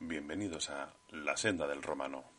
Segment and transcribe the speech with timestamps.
[0.00, 2.37] Bienvenidos a La Senda del Romano.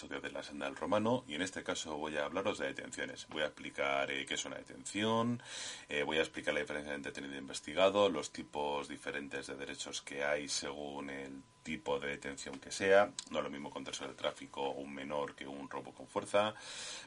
[0.00, 3.26] Episodio de La Senda del Romano y en este caso voy a hablaros de detenciones.
[3.28, 5.42] Voy a explicar eh, qué es una detención,
[5.90, 10.00] eh, voy a explicar la diferencia entre detenido e investigado, los tipos diferentes de derechos
[10.00, 14.14] que hay según el tipo de detención que sea, no es lo mismo contenerse de
[14.14, 16.54] tráfico un menor que un robo con fuerza,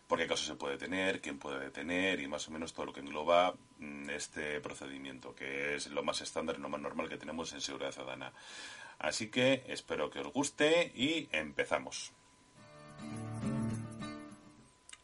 [0.05, 2.93] por qué caso se puede detener, quién puede detener y más o menos todo lo
[2.93, 7.17] que engloba mm, este procedimiento, que es lo más estándar y lo más normal que
[7.17, 8.33] tenemos en seguridad ciudadana.
[8.99, 12.13] Así que espero que os guste y empezamos.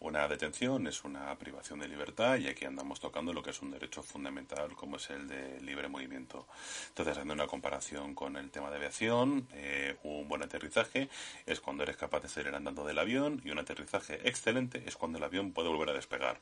[0.10, 3.70] Una detención es una privación de libertad y aquí andamos tocando lo que es un
[3.70, 6.48] derecho fundamental como es el de libre movimiento.
[6.88, 11.10] Entonces, haciendo una comparación con el tema de aviación, eh, un buen aterrizaje
[11.46, 15.20] es cuando eres capaz de salir andando del avión y un aterrizaje excelente es cuando
[15.20, 16.40] el avión puede volver a despegar.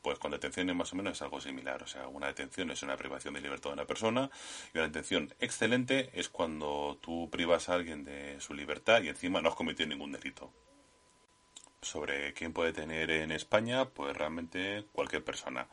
[0.00, 1.82] Pues con detenciones más o menos es algo similar.
[1.82, 4.30] O sea, una detención es una privación de libertad de una persona
[4.72, 9.42] y una detención excelente es cuando tú privas a alguien de su libertad y encima
[9.42, 10.50] no has cometido ningún delito.
[11.82, 15.68] Sobre quién puede tener en España, pues realmente cualquier persona.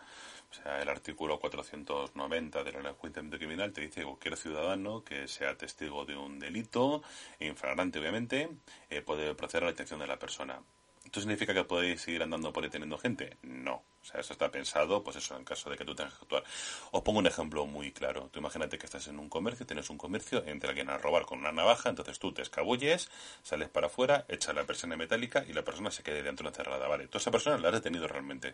[0.51, 5.03] O sea, el artículo 490 de la ley de criminal te dice que cualquier ciudadano
[5.03, 7.03] que sea testigo de un delito,
[7.39, 8.49] infragrante obviamente,
[8.89, 10.61] eh, puede proceder a la detención de la persona.
[11.09, 13.35] ¿Esto significa que podéis seguir andando por ahí teniendo gente?
[13.41, 13.81] No.
[13.99, 16.43] O sea, eso está pensado, pues eso, en caso de que tú tengas que actuar.
[16.91, 18.29] Os pongo un ejemplo muy claro.
[18.31, 21.39] Tú imagínate que estás en un comercio, tienes un comercio, entra alguien a robar con
[21.39, 23.09] una navaja, entonces tú te escabulles,
[23.41, 27.07] sales para afuera, echas la persona metálica y la persona se quede dentro encerrada, ¿vale?
[27.07, 28.53] Tú esa persona la has detenido realmente.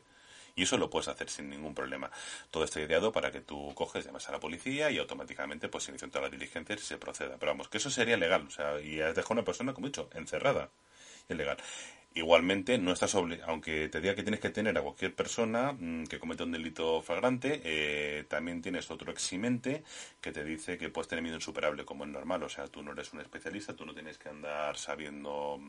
[0.55, 2.09] Y eso lo puedes hacer sin ningún problema.
[2.51, 5.91] Todo está ideado para que tú coges, llamas a la policía y automáticamente pues se
[5.91, 7.35] inician todas las diligencias y se proceda.
[7.37, 8.45] Pero vamos, que eso sería legal.
[8.47, 10.69] O sea, y has dejado a una persona, como he dicho, encerrada.
[11.27, 11.57] Es legal.
[12.17, 16.17] Igualmente, no estás aunque te diga que tienes que tener a cualquier persona mmm, que
[16.17, 19.83] cometa un delito flagrante, eh, también tienes otro eximente
[20.21, 22.41] que te dice que puedes tener miedo insuperable, como es normal.
[22.43, 25.59] O sea, tú no eres un especialista, tú no tienes que andar sabiendo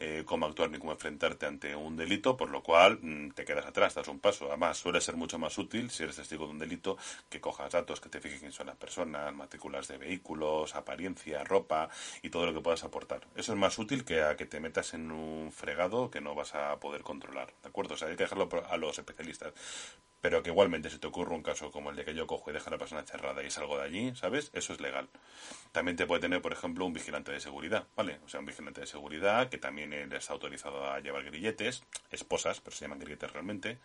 [0.00, 3.66] eh, cómo actuar ni cómo enfrentarte ante un delito, por lo cual mmm, te quedas
[3.66, 4.46] atrás, das un paso.
[4.46, 6.96] Además, suele ser mucho más útil si eres testigo de un delito
[7.28, 11.88] que cojas datos, que te fijes quién son las personas, matrículas de vehículos, apariencia, ropa
[12.22, 13.26] y todo lo que puedas aportar.
[13.34, 16.54] Eso es más útil que a que te metas en un fregado que no vas
[16.54, 17.94] a poder controlar, ¿de acuerdo?
[17.94, 19.52] O sea, hay que dejarlo a los especialistas.
[20.20, 22.52] Pero que igualmente si te ocurre un caso como el de que yo cojo y
[22.52, 24.50] dejo a la persona cerrada y salgo de allí, ¿sabes?
[24.52, 25.08] Eso es legal.
[25.72, 28.18] También te puede tener, por ejemplo, un vigilante de seguridad, ¿vale?
[28.24, 32.76] O sea, un vigilante de seguridad que también está autorizado a llevar grilletes, esposas, pero
[32.76, 33.78] se llaman grilletes realmente.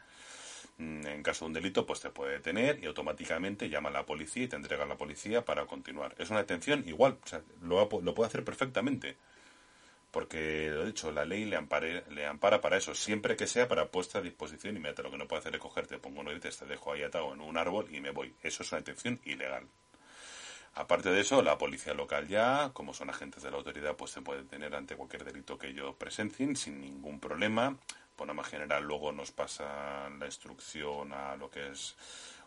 [0.80, 4.44] En caso de un delito, pues te puede detener y automáticamente llama a la policía
[4.44, 6.16] y te entrega a la policía para continuar.
[6.18, 9.18] Es una detención igual, o sea, lo, lo puede hacer perfectamente
[10.14, 14.22] porque lo dicho, la ley le, ampara para eso, siempre que sea para puesta a
[14.22, 15.02] disposición inmediata.
[15.02, 17.42] Lo que no puede hacer es cogerte, pongo un grites, te dejo ahí atado en
[17.42, 18.32] un árbol y me voy.
[18.44, 19.68] Eso es una detención ilegal.
[20.76, 24.22] Aparte de eso, la policía local ya, como son agentes de la autoridad, pues se
[24.22, 27.76] puede detener ante cualquier delito que ellos presencien sin ningún problema.
[28.16, 31.96] Por norma general, luego nos pasan la instrucción a lo que es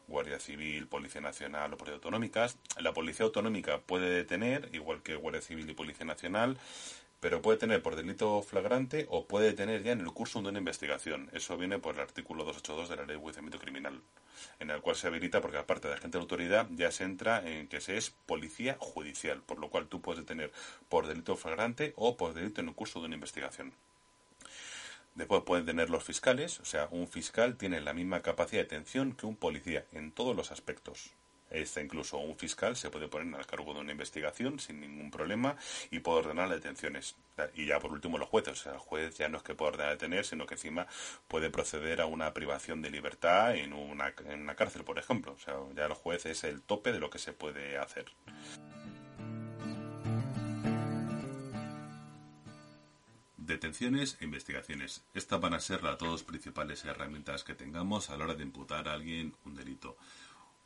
[0.07, 2.59] Guardia Civil, Policía Nacional o Policía Autonómicas.
[2.79, 6.59] La Policía Autonómica puede detener, igual que Guardia Civil y Policía Nacional,
[7.21, 10.59] pero puede tener por delito flagrante o puede tener ya en el curso de una
[10.59, 11.31] investigación.
[11.33, 14.01] Eso viene por el artículo 282 de la Ley de Enjuiciamiento Criminal,
[14.61, 17.69] en el cual se habilita porque aparte de agente de autoridad ya se entra en
[17.69, 20.53] que se es policía judicial, por lo cual tú puedes detener
[20.89, 23.73] por delito flagrante o por delito en el curso de una investigación.
[25.15, 29.13] Después pueden tener los fiscales, o sea, un fiscal tiene la misma capacidad de detención
[29.13, 31.15] que un policía en todos los aspectos.
[31.51, 35.57] Incluso un fiscal se puede poner al cargo de una investigación sin ningún problema
[35.91, 37.17] y puede ordenar detenciones.
[37.55, 38.61] Y ya por último los jueces.
[38.61, 40.87] O sea, el juez ya no es que pueda ordenar detener, sino que encima
[41.29, 45.33] puede proceder a una privación de libertad en una, en una cárcel, por ejemplo.
[45.33, 48.07] O sea, ya el juez es el tope de lo que se puede hacer.
[53.37, 55.05] Detenciones e investigaciones.
[55.15, 58.89] Estas van a ser las dos principales herramientas que tengamos a la hora de imputar
[58.89, 59.97] a alguien un delito.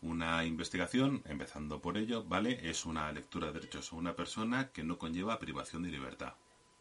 [0.03, 2.71] Una investigación, empezando por ello, ¿vale?
[2.71, 6.35] Es una lectura de derechos a una persona que no conlleva privación de libertad.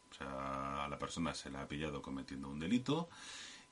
[0.09, 3.09] O sea, a la persona se la ha pillado cometiendo un delito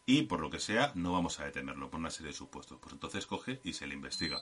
[0.06, 2.78] y por lo que sea no vamos a detenerlo por una serie de supuestos.
[2.82, 4.42] Pues entonces coge y se le investiga.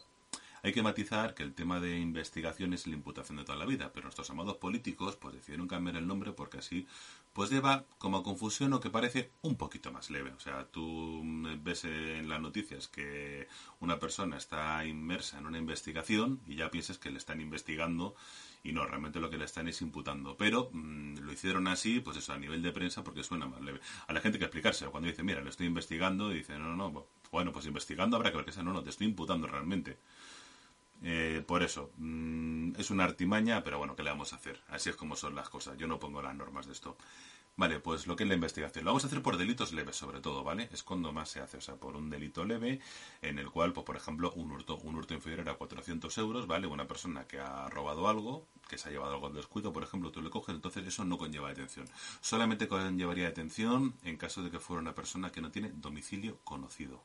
[0.65, 3.91] Hay que matizar que el tema de investigación es la imputación de toda la vida,
[3.93, 6.87] pero nuestros amados políticos pues decidieron cambiar el nombre porque así
[7.33, 10.31] pues lleva como confusión o que parece un poquito más leve.
[10.31, 11.21] O sea, tú
[11.61, 13.47] ves en las noticias que
[13.79, 18.15] una persona está inmersa en una investigación y ya piensas que le están investigando
[18.63, 20.35] y no, realmente lo que le están es imputando.
[20.35, 23.79] Pero mm, lo hicieron así, pues eso, a nivel de prensa, porque suena más leve.
[24.07, 26.75] A la gente hay que explicarse, cuando dice, mira, lo estoy investigando, y dice, no,
[26.75, 29.45] no, no, bueno, pues investigando habrá que ver que sea, no, no, te estoy imputando
[29.45, 29.99] realmente.
[31.07, 34.59] Eh, por eso, mm, es una artimaña, pero bueno, ¿qué le vamos a hacer?
[34.69, 35.77] Así es como son las cosas.
[35.77, 36.97] Yo no pongo las normas de esto.
[37.57, 38.83] Vale, pues lo que es la investigación.
[38.85, 40.67] Lo vamos a hacer por delitos leves, sobre todo, ¿vale?
[40.73, 42.81] Es cuando más se hace, o sea, por un delito leve,
[43.21, 46.65] en el cual, pues por ejemplo, un hurto, un hurto inferior a 400 euros, ¿vale?
[46.67, 50.11] Una persona que ha robado algo, que se ha llevado algo de descuido, por ejemplo,
[50.11, 51.87] tú le coges, entonces eso no conlleva detención.
[52.19, 57.03] Solamente conllevaría detención en caso de que fuera una persona que no tiene domicilio conocido.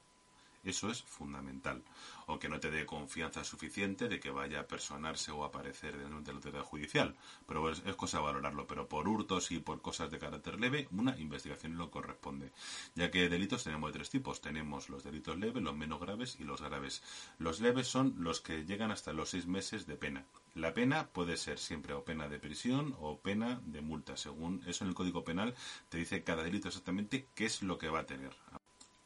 [0.62, 1.82] Eso es fundamental.
[2.26, 6.20] O que no te dé confianza suficiente de que vaya a personarse o aparecer dentro
[6.20, 7.16] de la autoridad judicial.
[7.46, 8.66] Pero es, cosa valorarlo.
[8.66, 12.52] Pero por hurtos y por cosas de carácter leve, una investigación lo corresponde.
[12.94, 14.40] Ya que delitos tenemos de tres tipos.
[14.42, 17.02] Tenemos los delitos leves, los menos graves y los graves.
[17.38, 20.26] Los leves son los que llegan hasta los seis meses de pena.
[20.54, 24.16] La pena puede ser siempre o pena de prisión o pena de multa.
[24.16, 25.54] Según eso en el Código Penal
[25.88, 28.32] te dice cada delito exactamente qué es lo que va a tener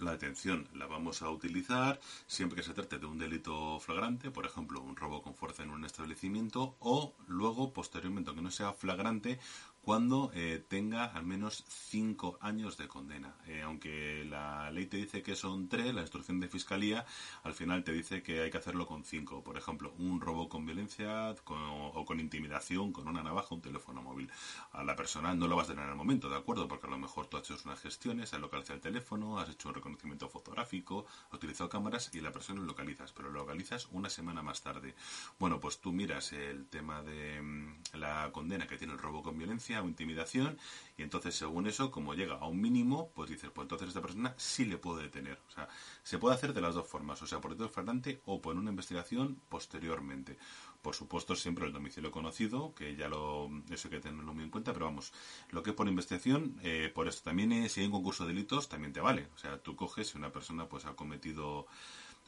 [0.04, 4.46] la detención la vamos a utilizar siempre que se trate de un delito flagrante, por
[4.46, 9.38] ejemplo, un robo con fuerza en un establecimiento, o luego, posteriormente, aunque no sea flagrante,
[9.84, 13.36] cuando eh, tenga al menos cinco años de condena.
[13.46, 17.04] Eh, aunque la ley te dice que son tres, la instrucción de fiscalía
[17.42, 19.44] al final te dice que hay que hacerlo con cinco.
[19.44, 24.30] Por ejemplo, un robo con violencia o con intimidación, con una navaja, un teléfono móvil.
[24.72, 26.66] A la persona no lo vas a tener en el momento, ¿de acuerdo?
[26.66, 29.68] Porque a lo mejor tú has hecho unas gestiones, has localizado el teléfono, has hecho
[29.68, 34.08] un reconocimiento fotográfico, has utilizado cámaras y la persona lo localizas, pero lo localizas una
[34.08, 34.94] semana más tarde.
[35.38, 39.36] Bueno, pues tú miras el tema de mm, la condena que tiene el robo con
[39.36, 40.58] violencia o intimidación
[40.96, 44.34] y entonces según eso, como llega a un mínimo, pues dices, pues entonces esta persona
[44.36, 45.38] sí le puede detener.
[45.48, 45.68] O sea,
[46.04, 48.70] se puede hacer de las dos formas, o sea, por el flagrante o por una
[48.70, 50.38] investigación posteriormente.
[50.82, 54.50] Por supuesto, siempre el domicilio conocido, que ya lo, eso hay que tenerlo muy en
[54.50, 55.12] cuenta, pero vamos,
[55.50, 58.34] lo que es por investigación, eh, por esto también, es, si hay un concurso de
[58.34, 59.28] delitos, también te vale.
[59.34, 61.66] O sea, tú coges si una persona pues ha cometido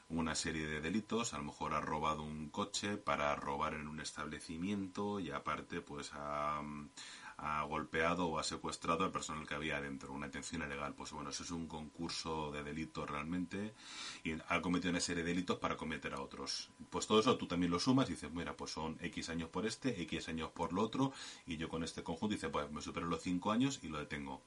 [0.08, 4.00] una serie de delitos, a lo mejor ha robado un coche para robar en un
[4.00, 6.62] establecimiento y aparte pues ha,
[7.38, 10.94] ha golpeado o ha secuestrado al personal que había dentro, una detención ilegal.
[10.94, 13.74] Pues bueno, eso es un concurso de delitos realmente
[14.24, 16.70] y ha cometido una serie de delitos para cometer a otros.
[16.90, 19.66] Pues todo eso tú también lo sumas y dices, mira, pues son X años por
[19.66, 21.12] este, X años por lo otro
[21.46, 24.42] y yo con este conjunto dice, pues me supero los 5 años y lo detengo.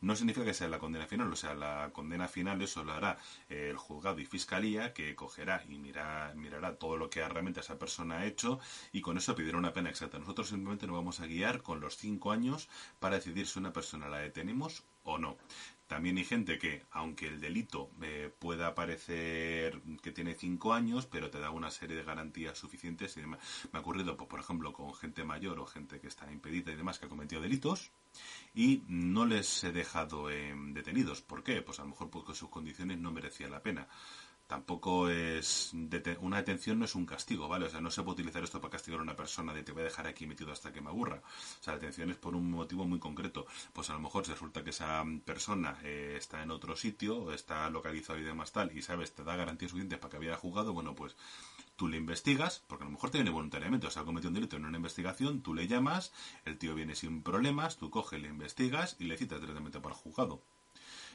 [0.00, 3.18] No significa que sea la condena final, o sea, la condena final eso lo hará
[3.48, 8.26] el juzgado y fiscalía que cogerá y mirará todo lo que realmente esa persona ha
[8.26, 8.60] hecho
[8.92, 10.18] y con eso pedirá una pena exacta.
[10.18, 12.68] Nosotros simplemente nos vamos a guiar con los cinco años
[12.98, 15.36] para decidir si una persona la detenemos o no.
[15.92, 21.28] También hay gente que, aunque el delito eh, pueda parecer que tiene cinco años, pero
[21.28, 23.40] te da una serie de garantías suficientes y demás.
[23.74, 26.76] Me ha ocurrido, pues, por ejemplo, con gente mayor o gente que está impedida y
[26.76, 27.92] demás que ha cometido delitos
[28.54, 31.20] y no les he dejado detenidos.
[31.20, 31.60] ¿Por qué?
[31.60, 33.86] Pues a lo mejor porque sus condiciones no merecían la pena
[34.52, 35.72] tampoco es
[36.20, 37.64] una detención no es un castigo, ¿vale?
[37.64, 39.80] O sea, no se puede utilizar esto para castigar a una persona de te voy
[39.80, 41.22] a dejar aquí metido hasta que me aburra.
[41.58, 43.46] O sea, la detención es por un motivo muy concreto.
[43.72, 47.70] Pues a lo mejor si resulta que esa persona eh, está en otro sitio, está
[47.70, 50.94] localizado y demás tal, y sabes, te da garantías suficientes para que había jugado, bueno,
[50.94, 51.16] pues
[51.76, 54.34] tú le investigas, porque a lo mejor te viene voluntariamente, o sea, ha cometido un
[54.34, 56.12] delito en una investigación, tú le llamas,
[56.44, 60.00] el tío viene sin problemas, tú coges, le investigas y le citas directamente para el
[60.02, 60.42] juzgado.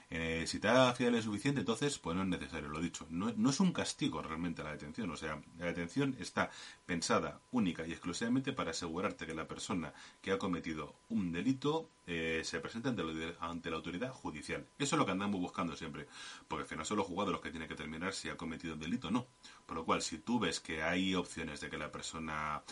[0.09, 3.05] Eh, si te da fidelidad suficiente, entonces, pues no es necesario, lo dicho.
[3.09, 5.11] No, no, es un castigo realmente la detención.
[5.11, 6.49] O sea, la detención está
[6.85, 12.41] pensada única y exclusivamente para asegurarte que la persona que ha cometido un delito eh,
[12.45, 14.65] se presente ante la, ante la, autoridad judicial.
[14.79, 16.07] Eso es lo que andamos buscando siempre.
[16.47, 18.79] Porque al final son los jugadores los que tienen que terminar si ha cometido un
[18.79, 19.27] delito o no.
[19.65, 22.63] Por lo cual, si tú ves que hay opciones de que la persona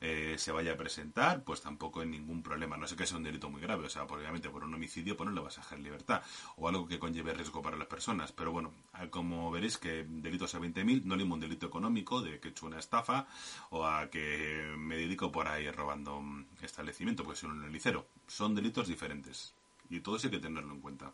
[0.00, 2.76] eh, se vaya a presentar, pues tampoco hay ningún problema.
[2.76, 5.28] No sé que sea un delito muy grave, o sea, obviamente por un homicidio pues
[5.28, 6.22] no le vas a dejar libertad
[6.56, 8.32] o algo que conlleve riesgo para las personas.
[8.32, 8.72] Pero bueno,
[9.10, 12.66] como veréis que delitos a 20.000 no le un delito económico de que he hecho
[12.66, 13.26] una estafa
[13.70, 18.06] o a que me dedico por ahí robando mm, establecimiento, pues soy un helicero.
[18.26, 19.54] Son delitos diferentes
[19.90, 21.12] y todo eso hay que tenerlo en cuenta.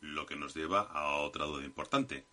[0.00, 2.24] Lo que nos lleva a otra duda importante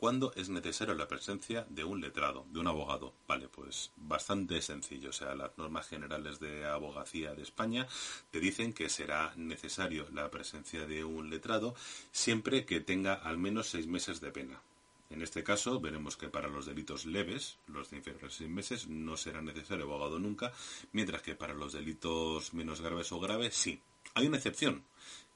[0.00, 3.12] ¿Cuándo es necesaria la presencia de un letrado, de un abogado?
[3.28, 5.10] Vale, pues bastante sencillo.
[5.10, 7.86] O sea, las normas generales de abogacía de España
[8.30, 11.74] te dicen que será necesario la presencia de un letrado
[12.12, 14.62] siempre que tenga al menos seis meses de pena.
[15.10, 18.88] En este caso, veremos que para los delitos leves, los de inferiores a seis meses,
[18.88, 20.50] no será necesario abogado nunca,
[20.92, 23.82] mientras que para los delitos menos graves o graves, sí.
[24.14, 24.82] Hay una excepción,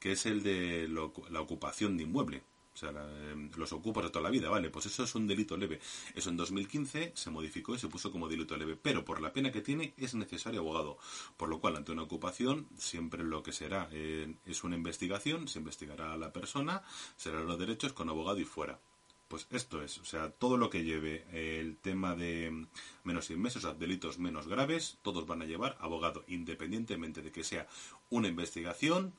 [0.00, 2.42] que es el de la ocupación de inmueble.
[2.74, 2.90] O sea,
[3.30, 5.80] em, los ocupas de toda la vida, vale, pues eso es un delito leve.
[6.14, 9.52] Eso en 2015 se modificó y se puso como delito leve, pero por la pena
[9.52, 10.98] que tiene es necesario abogado.
[11.36, 15.60] Por lo cual, ante una ocupación, siempre lo que será eh, es una investigación, se
[15.60, 16.82] investigará a la persona,
[17.16, 18.80] serán los derechos con abogado y fuera.
[19.28, 22.66] Pues esto es, o sea, todo lo que lleve el tema de
[23.04, 27.42] menos meses, o sea, delitos menos graves, todos van a llevar abogado, independientemente de que
[27.44, 27.66] sea
[28.10, 29.14] una investigación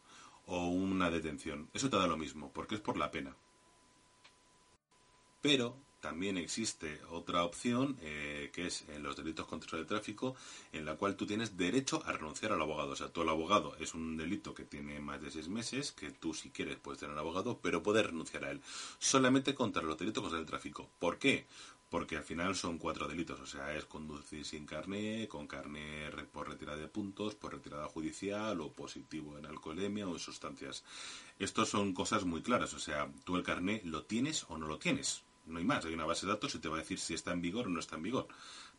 [0.46, 1.70] o una detención.
[1.74, 3.36] Eso te da lo mismo, porque es por la pena.
[5.46, 10.36] Pero también existe otra opción, eh, que es en los delitos contra el tráfico,
[10.72, 12.94] en la cual tú tienes derecho a renunciar al abogado.
[12.94, 16.10] O sea, tú el abogado es un delito que tiene más de seis meses, que
[16.10, 18.62] tú si quieres puedes tener abogado, pero puedes renunciar a él.
[18.98, 20.90] Solamente contra los delitos contra el tráfico.
[20.98, 21.46] ¿Por qué?
[21.90, 26.50] Porque al final son cuatro delitos, o sea, es conducir sin carné, con carné por
[26.50, 30.84] retirada de puntos, por retirada judicial o positivo en alcoholemia o en sustancias.
[31.38, 34.80] Estos son cosas muy claras, o sea, tú el carné lo tienes o no lo
[34.80, 35.86] tienes no hay más.
[35.86, 37.70] Hay una base de datos y te va a decir si está en vigor o
[37.70, 38.28] no está en vigor.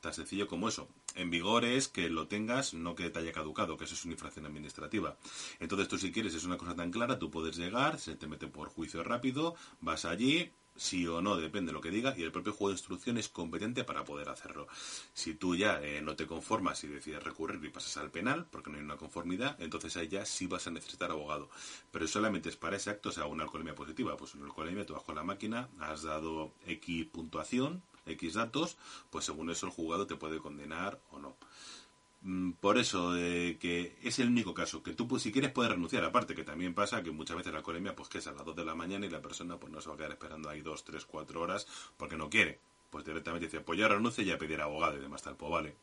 [0.00, 0.88] Tan sencillo como eso.
[1.14, 4.14] En vigor es que lo tengas, no que te haya caducado, que eso es una
[4.14, 5.16] infracción administrativa.
[5.60, 8.48] Entonces tú si quieres, es una cosa tan clara, tú puedes llegar, se te mete
[8.48, 12.32] por juicio rápido, vas allí, sí o no, depende de lo que diga, y el
[12.32, 14.66] propio juego de instrucción es competente para poder hacerlo.
[15.12, 18.70] Si tú ya eh, no te conformas y decides recurrir y pasas al penal, porque
[18.70, 21.48] no hay una conformidad, entonces ahí ya sí vas a necesitar abogado.
[21.90, 24.16] Pero solamente es para ese acto, o sea, una alcoholemia positiva.
[24.16, 28.76] Pues una alcoholemia, tú vas con la máquina, has dado X puntuación, X datos,
[29.10, 31.36] pues según eso el juzgado te puede condenar o no.
[32.26, 36.34] Mm, por eso, que es el único caso, que tú si quieres puedes renunciar, aparte
[36.34, 38.64] que también pasa que muchas veces la colemia pues que es a las 2 de
[38.64, 41.04] la mañana y la persona pues no se va a quedar esperando ahí 2, 3,
[41.04, 42.58] 4 horas porque no quiere.
[42.90, 45.76] Pues directamente dice, pues ya renuncia y ya pedir abogado y demás tal, pues vale.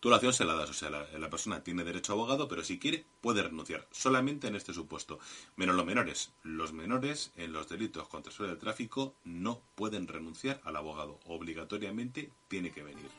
[0.00, 2.64] Tú la acción se la das, o sea, la, persona tiene derecho a abogado, pero
[2.64, 5.20] si quiere puede renunciar, solamente en este supuesto.
[5.54, 6.32] Menos los menores.
[6.42, 12.32] Los menores en los delitos contra el de tráfico no pueden renunciar al abogado, obligatoriamente
[12.48, 13.10] tiene que venir.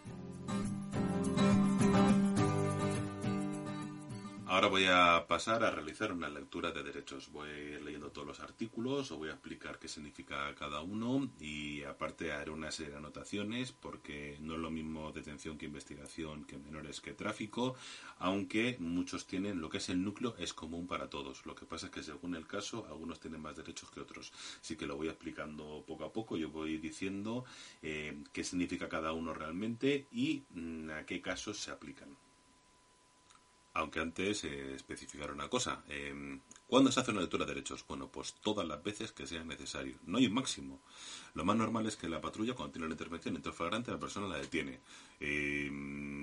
[4.57, 7.31] Ahora voy a pasar a realizar una lectura de derechos.
[7.31, 11.29] Voy a ir leyendo todos los artículos, os voy a explicar qué significa cada uno
[11.39, 16.43] y aparte haré una serie de anotaciones porque no es lo mismo detención que investigación,
[16.45, 17.75] que menores que tráfico,
[18.17, 21.45] aunque muchos tienen lo que es el núcleo es común para todos.
[21.45, 24.33] Lo que pasa es que según el caso algunos tienen más derechos que otros.
[24.59, 26.35] Así que lo voy explicando poco a poco.
[26.35, 27.45] Yo voy diciendo
[27.83, 32.09] eh, qué significa cada uno realmente y mm, a qué casos se aplican
[33.77, 35.83] aunque antes eh, especificar una cosa.
[35.87, 37.85] Eh, ¿Cuándo se hace una lectura de derechos?
[37.87, 39.97] Bueno, pues todas las veces que sea necesario.
[40.05, 40.81] No hay un máximo.
[41.35, 44.27] Lo más normal es que la patrulla, cuando tiene la intervención entre flagrante, la persona
[44.27, 44.79] la detiene.
[45.19, 45.69] Eh,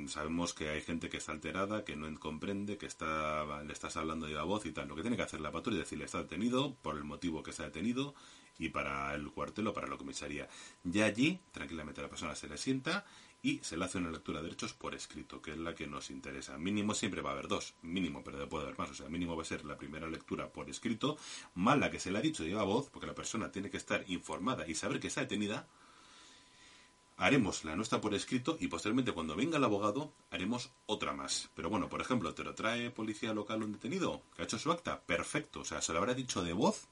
[0.08, 4.26] sabemos que hay gente que está alterada, que no comprende, que está, le estás hablando
[4.26, 4.88] de la voz y tal.
[4.88, 7.52] Lo que tiene que hacer la patrulla es decirle está detenido por el motivo que
[7.52, 8.14] está detenido
[8.58, 10.48] y para el cuartel o para la comisaría.
[10.82, 13.06] Ya allí, tranquilamente la persona se le sienta
[13.44, 16.08] y se le hace una lectura de derechos por escrito, que es la que nos
[16.08, 16.56] interesa.
[16.56, 18.90] Mínimo siempre va a haber dos, mínimo, pero puede haber más.
[18.90, 21.18] O sea, mínimo va a ser la primera lectura por escrito,
[21.54, 23.76] más la que se le ha dicho de a voz, porque la persona tiene que
[23.76, 25.68] estar informada y saber que está detenida.
[27.18, 31.50] Haremos la nuestra por escrito y posteriormente cuando venga el abogado haremos otra más.
[31.54, 34.72] Pero bueno, por ejemplo, te lo trae policía local un detenido que ha hecho su
[34.72, 35.60] acta, perfecto.
[35.60, 36.88] O sea, se lo habrá dicho de voz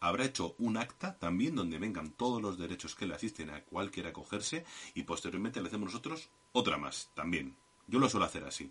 [0.00, 4.10] habrá hecho un acta también donde vengan todos los derechos que le asisten a cualquiera
[4.10, 7.56] acogerse y posteriormente le hacemos nosotros otra más también.
[7.86, 8.70] Yo lo suelo hacer así.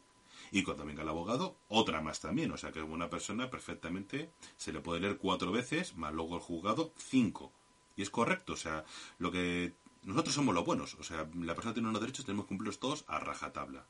[0.51, 2.51] Y cuando venga el abogado, otra más también.
[2.51, 6.41] O sea que una persona perfectamente se le puede leer cuatro veces, más luego el
[6.41, 7.51] juzgado cinco.
[7.95, 8.83] Y es correcto, o sea,
[9.19, 10.95] lo que nosotros somos los buenos.
[10.95, 13.85] O sea, la persona tiene unos derechos, tenemos que cumplirlos todos a rajatabla.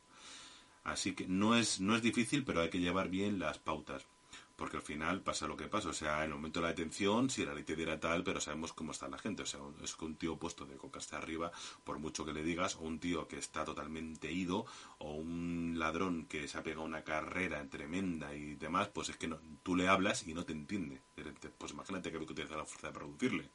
[0.84, 4.06] Así que no es, no es difícil, pero hay que llevar bien las pautas
[4.56, 5.90] porque al final pasa lo que pasa.
[5.90, 8.40] O sea, en el momento de la detención, si la ley te diera tal, pero
[8.40, 9.44] sabemos cómo está la gente.
[9.44, 11.52] O sea, es que un tío puesto de coca hasta arriba,
[11.84, 14.66] por mucho que le digas, o un tío que está totalmente ido,
[15.00, 19.28] o un ladrón que se ha pegado una carrera tremenda y demás, pues es que
[19.28, 21.02] no, tú le hablas y no te entiende.
[21.58, 23.50] Pues imagínate que utilizar la fuerza de producirle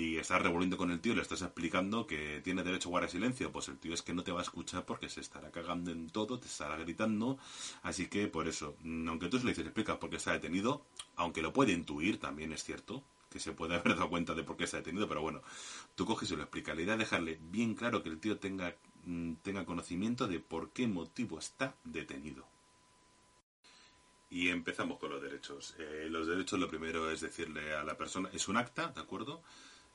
[0.00, 3.52] y estás revolviendo con el tío, le estás explicando que tiene derecho a guardar silencio,
[3.52, 6.08] pues el tío es que no te va a escuchar porque se estará cagando en
[6.08, 7.38] todo, te estará gritando,
[7.82, 11.42] así que por eso, aunque tú se le dices, explica por qué está detenido, aunque
[11.42, 14.64] lo puede intuir, también es cierto, que se puede haber dado cuenta de por qué
[14.64, 15.42] está detenido, pero bueno,
[15.96, 16.74] tú coges y lo explicas.
[16.74, 20.70] La idea es dejarle bien claro que el tío tenga, mm, tenga conocimiento de por
[20.70, 22.46] qué motivo está detenido.
[24.30, 25.74] Y empezamos con los derechos.
[25.78, 29.42] Eh, los derechos, lo primero es decirle a la persona, es un acta, ¿de acuerdo?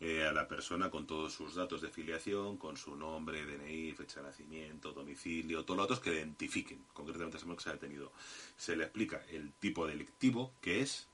[0.01, 4.19] Eh, a la persona con todos sus datos de filiación, con su nombre, DNI, fecha
[4.19, 8.11] de nacimiento, domicilio, todos los datos que identifiquen concretamente ese que se ha detenido.
[8.57, 11.07] Se le explica el tipo delictivo que es,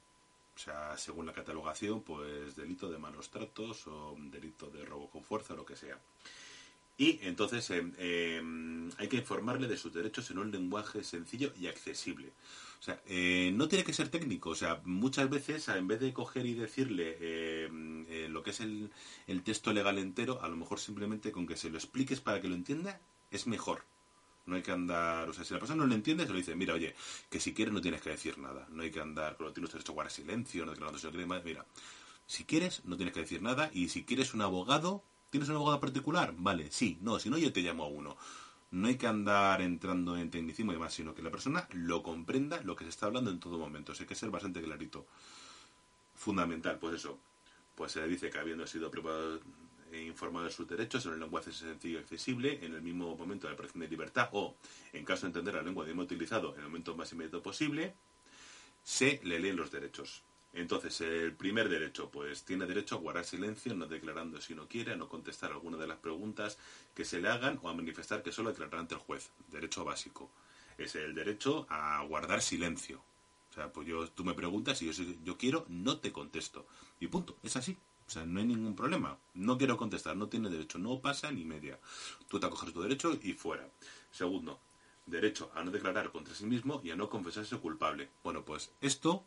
[0.56, 5.24] o sea, según la catalogación, pues delito de malos tratos o delito de robo con
[5.24, 6.00] fuerza, lo que sea.
[6.98, 11.68] Y entonces em, em, hay que informarle de sus derechos en un lenguaje sencillo y
[11.68, 12.32] accesible.
[12.82, 14.50] O sea, eh, no tiene que ser técnico.
[14.50, 18.60] O sea, muchas veces, en vez de coger y decirle em, eh, lo que es
[18.60, 18.92] el,
[19.44, 22.56] texto legal entero, a lo mejor simplemente con que se lo expliques para que lo
[22.56, 23.84] entienda, es mejor.
[24.48, 26.56] No hay que andar, o sea, si la persona no lo entiende, se lo dice,
[26.56, 26.96] mira, oye,
[27.30, 28.68] que si quieres no tienes que decir nada.
[28.72, 31.44] No hay que andar, con lo tienes derecho guardar silencio, no declarando si no más.
[31.46, 31.66] Mira,
[32.26, 33.70] si quieres, no tienes que decir nada.
[33.74, 36.34] Y si quieres un abogado, ¿Tienes un abogado particular?
[36.38, 38.18] Vale, sí, no, si no yo te llamo a uno.
[38.72, 42.62] No hay que andar entrando en tecnicismo y demás, sino que la persona lo comprenda
[42.64, 43.92] lo que se está hablando en todo momento.
[43.92, 45.06] O hay que ser bastante clarito.
[46.16, 47.20] Fundamental, pues eso.
[47.76, 48.90] Pues se le dice que habiendo sido
[49.92, 53.48] e informado de sus derechos en un lenguaje sencillo y accesible, en el mismo momento
[53.48, 54.56] de la presión de libertad, o,
[54.94, 57.94] en caso de entender la lengua de utilizado, en el momento más inmediato posible,
[58.84, 60.24] se le leen los derechos.
[60.54, 64.94] Entonces, el primer derecho, pues tiene derecho a guardar silencio, no declarando si no quiere,
[64.94, 66.58] a no contestar alguna de las preguntas
[66.94, 69.32] que se le hagan o a manifestar que solo declarará ante el juez.
[69.50, 70.30] Derecho básico.
[70.78, 73.02] Es el derecho a guardar silencio.
[73.50, 76.66] O sea, pues yo, tú me preguntas y yo, yo quiero, no te contesto.
[77.00, 77.78] Y punto, es así.
[78.08, 79.18] O sea, no hay ningún problema.
[79.34, 81.80] No quiero contestar, no tiene derecho, no pasa ni media.
[82.28, 83.70] Tú te acoges tu derecho y fuera.
[84.12, 84.60] Segundo,
[85.06, 88.10] derecho a no declarar contra sí mismo y a no confesarse culpable.
[88.22, 89.24] Bueno, pues esto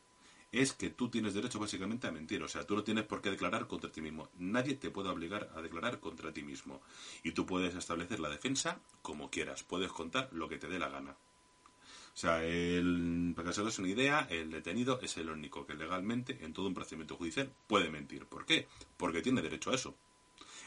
[0.54, 2.42] es que tú tienes derecho básicamente a mentir.
[2.42, 4.28] O sea, tú no tienes por qué declarar contra ti mismo.
[4.38, 6.80] Nadie te puede obligar a declarar contra ti mismo.
[7.22, 9.64] Y tú puedes establecer la defensa como quieras.
[9.64, 11.10] Puedes contar lo que te dé la gana.
[11.12, 16.38] O sea, el, para que os una idea, el detenido es el único que legalmente,
[16.44, 18.26] en todo un procedimiento judicial, puede mentir.
[18.26, 18.68] ¿Por qué?
[18.96, 19.96] Porque tiene derecho a eso.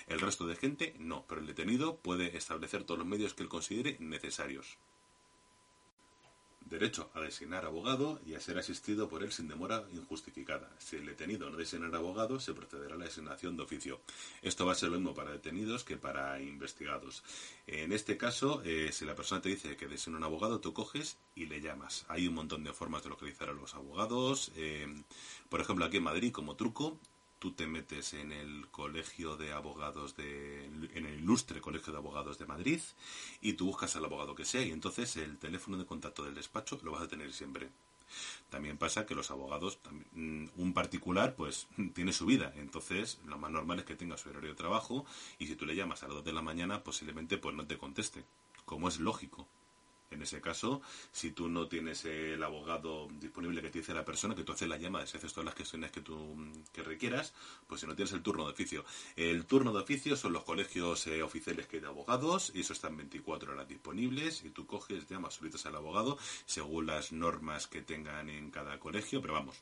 [0.08, 3.50] El resto de gente no, pero el detenido puede establecer todos los medios que él
[3.50, 4.78] considere necesarios
[6.70, 10.70] derecho a designar abogado y a ser asistido por él sin demora injustificada.
[10.80, 14.02] Si el detenido no designa abogado, se procederá a la designación de oficio.
[14.42, 17.24] Esto va a ser lo mismo para detenidos que para investigados.
[17.66, 21.18] En este caso, eh, si la persona te dice que designa un abogado, tú coges
[21.36, 22.06] y le llamas.
[22.08, 24.52] Hay un montón de formas de localizar a los abogados.
[24.56, 24.88] Eh,
[25.50, 27.00] por ejemplo, aquí en Madrid, como truco,
[27.40, 32.38] tú te metes en el colegio de abogados de en el ilustre colegio de abogados
[32.40, 32.82] de Madrid
[33.42, 36.80] y tú buscas al abogado que sea y entonces el teléfono de contacto del despacho
[36.84, 37.70] lo vas a tener siempre.
[38.50, 39.80] También pasa que los abogados
[40.14, 42.54] mm, un particular pues tiene su vida.
[42.56, 45.06] Entonces lo más normal es que tenga su horario de trabajo
[45.40, 47.78] y si tú le llamas a las 2 de la mañana posiblemente pues no te
[47.78, 48.24] conteste
[48.66, 49.48] como es lógico
[50.10, 54.36] en ese caso, si tú no tienes el abogado disponible que te dice la persona,
[54.36, 56.36] que tú haces la llamada, si haces todas las cuestiones que tú
[56.72, 57.34] que requieras,
[57.68, 58.86] pues si no tienes el turno de oficio.
[59.16, 62.74] El turno de oficio son los colegios eh, oficiales que hay de abogados, y eso
[62.74, 67.82] están 24 horas disponibles, y tú coges, llamas, solicitas al abogado, según las normas que
[67.82, 69.62] tengan en cada colegio, pero vamos,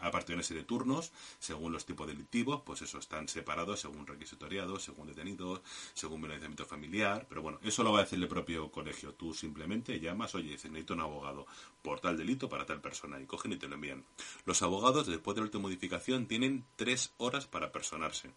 [0.00, 4.06] aparte de una serie de turnos, según los tipos delictivos, pues eso, están separados según
[4.06, 5.60] requisitoriados, según detenidos,
[5.94, 9.14] según violenciamiento familiar, pero bueno, eso lo va a decir el propio colegio.
[9.14, 11.46] Tú simplemente llamas, oye, dices, necesito un abogado
[11.82, 14.04] por tal delito para tal persona, y cogen y te lo envían.
[14.44, 18.30] Los abogados, después de la última modificación, tienen tres horas para personarse.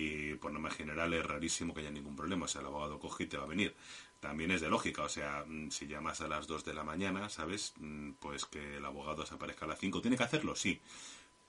[0.00, 3.24] Y por norma general es rarísimo que haya ningún problema, o sea, el abogado coge
[3.24, 3.74] y te va a venir
[4.20, 7.28] también es de lógica, o sea, mm, si llamas a las 2 de la mañana,
[7.28, 7.74] ¿sabes?
[7.78, 10.00] Mm, pues que el abogado se aparezca a las 5.
[10.00, 10.56] ¿Tiene que hacerlo?
[10.56, 10.80] Sí,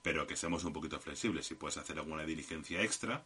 [0.02, 1.46] pero que seamos un poquito flexibles.
[1.46, 3.24] Si puedes hacer alguna diligencia extra,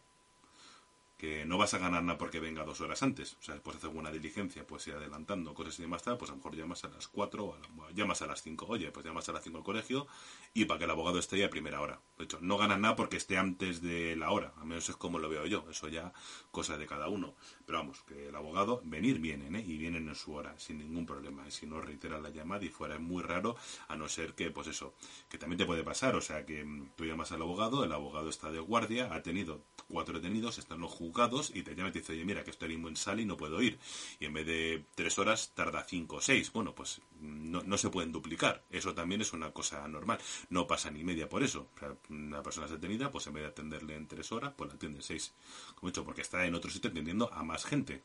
[1.45, 3.37] no vas a ganar nada porque venga dos horas antes.
[3.39, 6.37] O sea, después hacer alguna diligencia, pues ir adelantando cosas y demás, pues a lo
[6.37, 7.57] mejor llamas a las 4 o
[7.93, 8.65] llamas a las 5.
[8.67, 10.07] Oye, pues llamas a las 5 al colegio
[10.53, 11.99] y para que el abogado esté ya a primera hora.
[12.17, 14.53] De hecho, no ganas nada porque esté antes de la hora.
[14.57, 15.65] A menos es como lo veo yo.
[15.69, 16.13] Eso ya
[16.51, 17.35] cosa de cada uno.
[17.65, 19.63] Pero vamos, que el abogado, venir vienen, ¿eh?
[19.65, 21.49] Y vienen en su hora, sin ningún problema.
[21.49, 23.55] Si no reitera la llamada y fuera es muy raro,
[23.87, 24.93] a no ser que, pues eso,
[25.29, 26.15] que también te puede pasar.
[26.15, 29.63] O sea, que mm, tú llamas al abogado, el abogado está de guardia, ha tenido
[29.87, 32.73] cuatro detenidos, están los juzgados y te llama y te dice, oye, mira, que estoy
[32.73, 33.79] en sala y no puedo ir.
[34.19, 36.51] Y en vez de tres horas, tarda cinco o seis.
[36.51, 38.63] Bueno, pues no, no, se pueden duplicar.
[38.69, 40.19] Eso también es una cosa normal.
[40.49, 41.67] No pasa ni media por eso.
[42.09, 44.99] Una persona es detenida, pues en vez de atenderle en tres horas, pues la atiende
[44.99, 45.33] en seis.
[45.75, 48.03] Como he dicho, porque está en otro sitio atendiendo a más gente.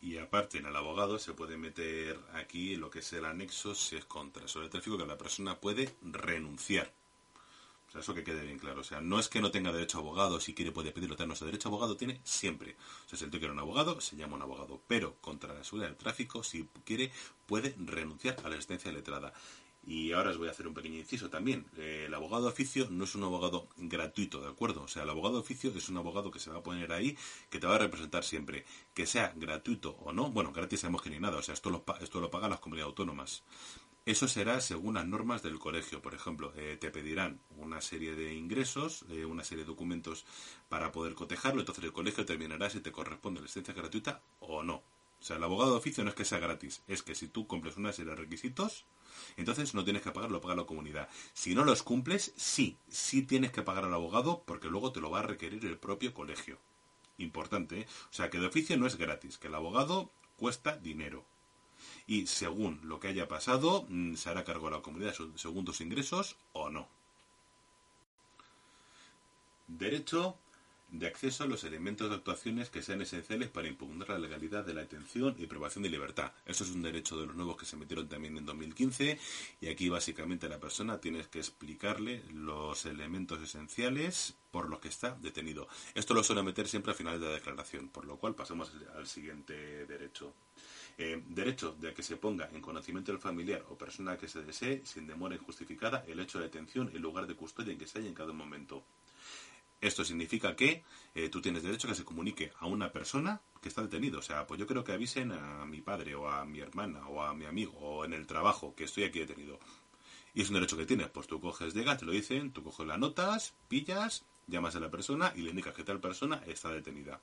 [0.00, 3.96] Y aparte, en el abogado se puede meter aquí lo que es el anexo si
[3.96, 6.92] es contra sobre el tráfico que la persona puede renunciar
[7.92, 8.80] sea, eso que quede bien claro.
[8.80, 11.44] O sea, no es que no tenga derecho a abogado, si quiere puede pedirlo, su
[11.44, 12.76] derecho a abogado tiene siempre.
[13.06, 14.80] O sea, si el tío quiere un abogado, se llama un abogado.
[14.88, 17.12] Pero contra la seguridad del tráfico, si quiere,
[17.46, 19.32] puede renunciar a la asistencia letrada.
[19.84, 21.66] Y ahora os voy a hacer un pequeño inciso también.
[21.76, 24.82] Eh, el abogado de oficio no es un abogado gratuito, ¿de acuerdo?
[24.82, 27.16] O sea, el abogado de oficio es un abogado que se va a poner ahí,
[27.50, 28.64] que te va a representar siempre.
[28.94, 31.84] Que sea gratuito o no, bueno, gratis sabemos que ni nada, o sea, esto lo,
[32.00, 33.42] esto lo pagan las comunidades autónomas.
[34.04, 36.02] Eso será según las normas del colegio.
[36.02, 40.26] Por ejemplo, eh, te pedirán una serie de ingresos, eh, una serie de documentos
[40.68, 41.60] para poder cotejarlo.
[41.60, 44.82] Entonces el colegio terminará si te corresponde la licencia gratuita o no.
[45.22, 47.46] O sea, el abogado de oficio no es que sea gratis, es que si tú
[47.46, 48.86] cumples una serie de requisitos,
[49.36, 51.08] entonces no tienes que pagar, lo paga la comunidad.
[51.32, 55.12] Si no los cumples, sí, sí tienes que pagar al abogado porque luego te lo
[55.12, 56.58] va a requerir el propio colegio.
[57.18, 57.86] Importante, ¿eh?
[58.10, 61.24] O sea, que de oficio no es gratis, que el abogado cuesta dinero.
[62.06, 65.80] Y según lo que haya pasado, mm, se hará cargo a la comunidad según tus
[65.80, 66.88] ingresos o no.
[69.68, 70.36] Derecho
[70.92, 74.74] de acceso a los elementos de actuaciones que sean esenciales para impugnar la legalidad de
[74.74, 76.32] la detención y privación de libertad.
[76.44, 79.18] Eso es un derecho de los nuevos que se metieron también en 2015
[79.62, 85.16] y aquí básicamente la persona tiene que explicarle los elementos esenciales por los que está
[85.22, 85.66] detenido.
[85.94, 89.06] Esto lo suele meter siempre al final de la declaración, por lo cual pasamos al
[89.06, 90.34] siguiente derecho.
[90.98, 94.84] Eh, derecho de que se ponga en conocimiento del familiar o persona que se desee,
[94.84, 98.08] sin demora injustificada, el hecho de detención y lugar de custodia en que se haya
[98.08, 98.84] en cada momento.
[99.80, 103.68] Esto significa que eh, tú tienes derecho a que se comunique a una persona que
[103.68, 104.20] está detenido.
[104.20, 107.22] O sea, pues yo creo que avisen a mi padre o a mi hermana o
[107.22, 109.58] a mi amigo o en el trabajo que estoy aquí detenido.
[110.34, 111.08] Y es un derecho que tienes.
[111.10, 114.90] Pues tú coges, llegas, te lo dicen, tú coges las notas, pillas, llamas a la
[114.90, 117.20] persona y le indicas que tal persona está detenida.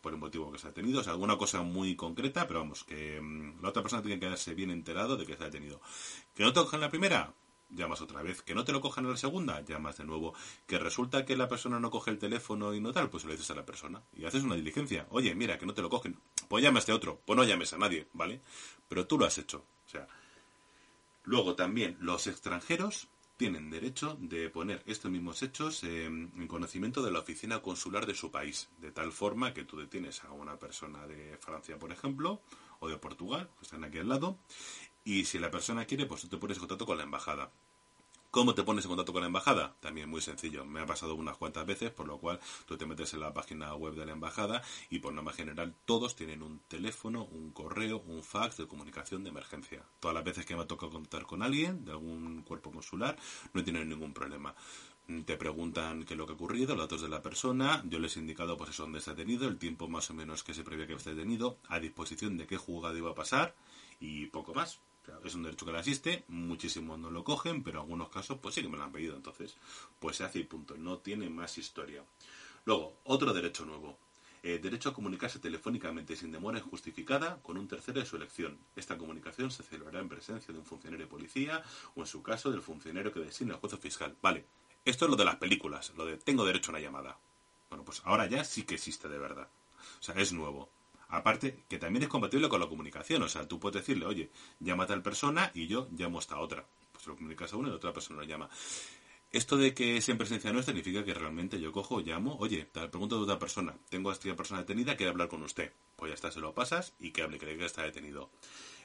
[0.00, 1.00] Por el motivo que está detenido.
[1.00, 4.26] O sea, alguna cosa muy concreta, pero vamos, que mm, la otra persona tiene que
[4.26, 5.80] quedarse bien enterado de que está detenido.
[6.34, 7.32] ¿Que no te cojan la primera?
[7.74, 8.42] llamas otra vez.
[8.42, 10.34] Que no te lo cojan a la segunda, llamas de nuevo.
[10.66, 13.32] Que resulta que la persona no coge el teléfono y no tal, pues se lo
[13.32, 14.02] dices a la persona.
[14.16, 15.06] Y haces una diligencia.
[15.10, 16.18] Oye, mira, que no te lo cogen.
[16.48, 17.20] Pues llamas a este otro.
[17.24, 18.40] Pues no llames a nadie, ¿vale?
[18.88, 19.64] Pero tú lo has hecho.
[19.86, 20.06] O sea.
[21.24, 27.20] Luego también los extranjeros tienen derecho de poner estos mismos hechos en conocimiento de la
[27.20, 31.36] oficina consular de su país, de tal forma que tú detienes a una persona de
[31.38, 32.40] Francia, por ejemplo,
[32.80, 34.38] o de Portugal, que están aquí al lado,
[35.04, 37.50] y si la persona quiere, pues tú te pones en contacto con la embajada.
[38.32, 39.76] ¿Cómo te pones en contacto con la embajada?
[39.80, 40.64] También muy sencillo.
[40.64, 43.74] Me ha pasado unas cuantas veces, por lo cual tú te metes en la página
[43.74, 48.22] web de la embajada y por norma general todos tienen un teléfono, un correo, un
[48.22, 49.82] fax de comunicación de emergencia.
[50.00, 53.18] Todas las veces que me ha tocado contar con alguien de algún cuerpo consular
[53.52, 54.54] no tienen ningún problema
[55.26, 58.16] te preguntan qué es lo que ha ocurrido, los datos de la persona, yo les
[58.16, 60.86] he indicado pues eso dónde está detenido, el tiempo más o menos que se prevé
[60.86, 63.54] que esté detenido, a disposición de qué juzgado iba a pasar
[64.00, 64.78] y poco más
[65.24, 68.54] es un derecho que le asiste, muchísimos no lo cogen, pero en algunos casos pues
[68.54, 69.56] sí que me lo han pedido, entonces
[69.98, 72.04] pues se hace y punto, no tiene más historia.
[72.64, 73.98] Luego, otro derecho nuevo.
[74.44, 78.58] Eh, derecho a comunicarse telefónicamente sin demora justificada con un tercero de su elección.
[78.74, 81.62] Esta comunicación se celebrará en presencia de un funcionario de policía
[81.94, 84.16] o, en su caso, del funcionario que designa el juez fiscal.
[84.20, 84.44] Vale,
[84.84, 87.18] esto es lo de las películas, lo de tengo derecho a una llamada.
[87.68, 89.48] Bueno, pues ahora ya sí que existe de verdad.
[90.00, 90.68] O sea, es nuevo.
[91.12, 93.22] Aparte, que también es compatible con la comunicación.
[93.22, 96.38] O sea, tú puedes decirle, oye, llama a tal persona y yo llamo a esta
[96.38, 96.64] otra.
[96.90, 98.48] Pues lo comunicas a una y la otra persona lo llama.
[99.30, 102.88] Esto de que es en presencia no significa que realmente yo cojo, llamo, oye, te
[102.88, 105.72] pregunto de otra persona, tengo a esta persona detenida, quiere hablar con usted.
[105.96, 108.30] Pues ya está, se lo pasas y que hable, cree que está detenido.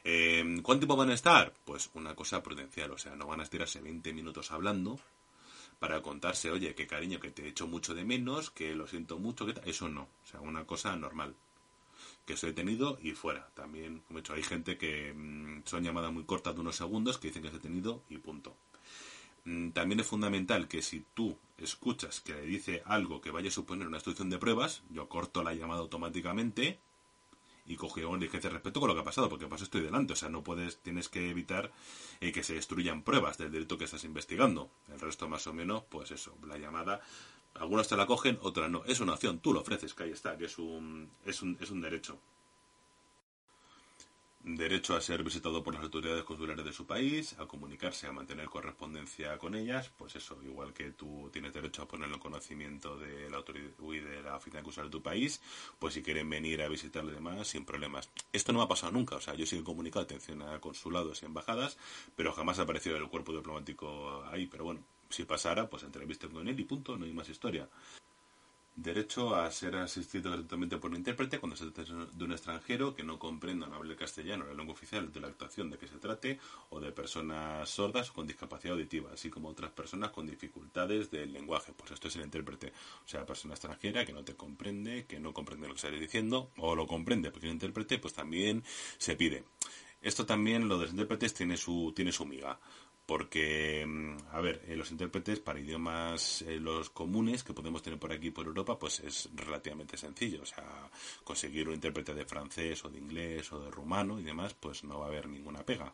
[0.03, 1.53] Eh, ¿Cuánto tiempo van a estar?
[1.63, 4.99] Pues una cosa prudencial, o sea, no van a estirarse 20 minutos hablando
[5.79, 9.45] para contarse, oye, qué cariño, que te echo mucho de menos, que lo siento mucho,
[9.45, 11.33] que eso no, o sea, una cosa normal
[12.27, 13.49] que soy detenido y fuera.
[13.55, 17.17] También, como he dicho, hay gente que mm, son llamadas muy cortas de unos segundos
[17.17, 18.55] que dicen que es detenido y punto.
[19.45, 23.51] Mm, también es fundamental que si tú escuchas que le dice algo que vaya a
[23.51, 26.79] suponer una instrucción de pruebas, yo corto la llamada automáticamente
[27.65, 30.15] y cojo una diligencia respecto con lo que ha pasado, porque pues estoy delante, o
[30.15, 31.71] sea, no puedes, tienes que evitar
[32.21, 34.69] eh, que se destruyan pruebas del delito que estás investigando.
[34.91, 37.01] El resto más o menos, pues eso, la llamada
[37.59, 38.83] algunos te la cogen, otras no.
[38.85, 41.71] Es una opción, tú lo ofreces, que ahí está, que es un, es un, es
[41.71, 42.19] un derecho.
[44.43, 48.45] Derecho a ser visitado por las autoridades consulares de su país, a comunicarse, a mantener
[48.45, 53.29] correspondencia con ellas, pues eso, igual que tú tienes derecho a ponerlo en conocimiento de
[53.29, 55.41] la autoridad y de la oficina consular de tu país,
[55.79, 58.09] pues si quieren venir a visitarle demás, sin problemas.
[58.31, 61.23] Esto no me ha pasado nunca, o sea, yo sí he comunicado atención a consulados
[61.23, 61.77] y embajadas,
[62.15, 66.47] pero jamás ha aparecido el cuerpo diplomático ahí, pero bueno, si pasara, pues entrevisten con
[66.47, 67.67] él y punto, no hay más historia.
[68.77, 73.01] Derecho a ser asistido gratuitamente por un intérprete cuando se trata de un extranjero que
[73.01, 76.39] no comprenda o hable castellano, la lengua oficial de la actuación de que se trate,
[76.69, 81.73] o de personas sordas con discapacidad auditiva, así como otras personas con dificultades del lenguaje.
[81.75, 82.71] Pues esto es el intérprete.
[83.03, 86.51] O sea, persona extranjera que no te comprende, que no comprende lo que estás diciendo,
[86.57, 88.63] o lo comprende porque el intérprete, pues también
[88.99, 89.43] se pide.
[90.03, 92.59] Esto también, lo de los intérpretes, tiene su, tiene su miga
[93.07, 97.97] porque, mm, a ver, eh, los intérpretes para idiomas eh, los comunes que podemos tener
[97.97, 100.43] por aquí por Europa, pues es relativamente sencillo.
[100.43, 100.91] O sea,
[101.23, 104.99] conseguir un intérprete de francés o de inglés o de rumano y demás, pues no
[104.99, 105.93] va a haber ninguna pega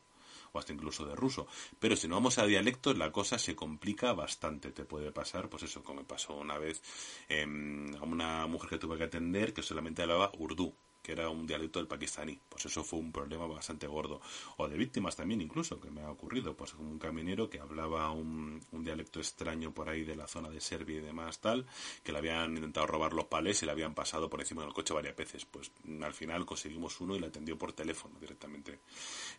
[0.53, 1.47] o hasta incluso de ruso.
[1.79, 4.71] Pero si no vamos a dialectos, la cosa se complica bastante.
[4.71, 6.81] Te puede pasar, pues eso, como me pasó una vez
[7.29, 10.73] em, a una mujer que tuve que atender que solamente hablaba urdu
[11.03, 12.39] que era un dialecto del pakistaní.
[12.47, 14.21] Pues eso fue un problema bastante gordo.
[14.57, 16.55] O de víctimas también incluso, que me ha ocurrido.
[16.55, 20.97] Pues un caminero que hablaba un, dialecto extraño por ahí de la zona de Serbia
[20.97, 21.65] y demás tal,
[22.03, 24.93] que le habían intentado robar los pales y le habían pasado por encima del coche
[24.93, 25.45] varias veces.
[25.45, 28.79] Pues al final conseguimos uno y le atendió por teléfono directamente.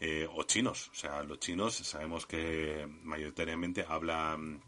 [0.01, 0.91] Eh, o chinos.
[0.91, 4.63] O sea, los chinos sabemos que mayoritariamente hablan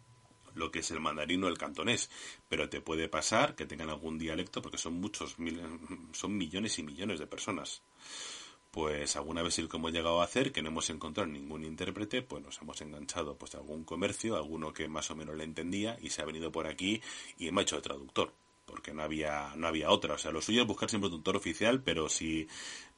[0.56, 2.10] lo que es el mandarino, el cantonés,
[2.48, 5.36] pero te puede pasar que tengan algún dialecto porque son muchos,
[6.12, 7.82] son millones y millones de personas.
[8.70, 12.22] Pues alguna vez el que hemos llegado a hacer, que no hemos encontrado ningún intérprete,
[12.22, 15.96] pues nos hemos enganchado pues a algún comercio, alguno que más o menos le entendía
[16.02, 17.00] y se ha venido por aquí
[17.38, 18.32] y me ha hecho de traductor
[18.66, 20.14] porque no había, no había otra.
[20.14, 22.48] O sea, lo suyo es buscar siempre un tutor oficial, pero si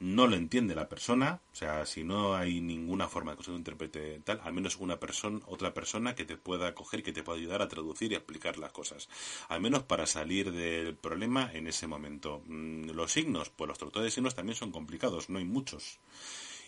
[0.00, 3.61] no lo entiende la persona, o sea, si no hay ninguna forma de conseguir un
[3.61, 7.38] intérprete tal, al menos una persona, otra persona que te pueda coger, que te pueda
[7.38, 9.09] ayudar a traducir y explicar las cosas.
[9.48, 12.42] Al menos para salir del problema en ese momento.
[12.46, 16.00] Mm, los signos, pues los traductores de signos también son complicados, no hay muchos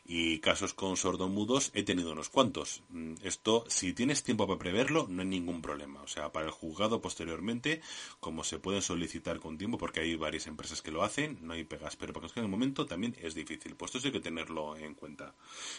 [0.05, 2.83] y casos con sordomudos he tenido unos cuantos.
[2.89, 6.03] Mm, esto, si tienes tiempo para preverlo, no hay ningún problema.
[6.03, 7.81] O sea, para el juzgado posteriormente,
[8.19, 11.65] como se pueden solicitar con tiempo, porque hay varias empresas que lo hacen, no hay
[11.65, 11.97] pegas.
[11.97, 13.77] Pero para que en el momento también es difícil.
[13.77, 15.35] Pues esto hay que tenerlo en cuenta.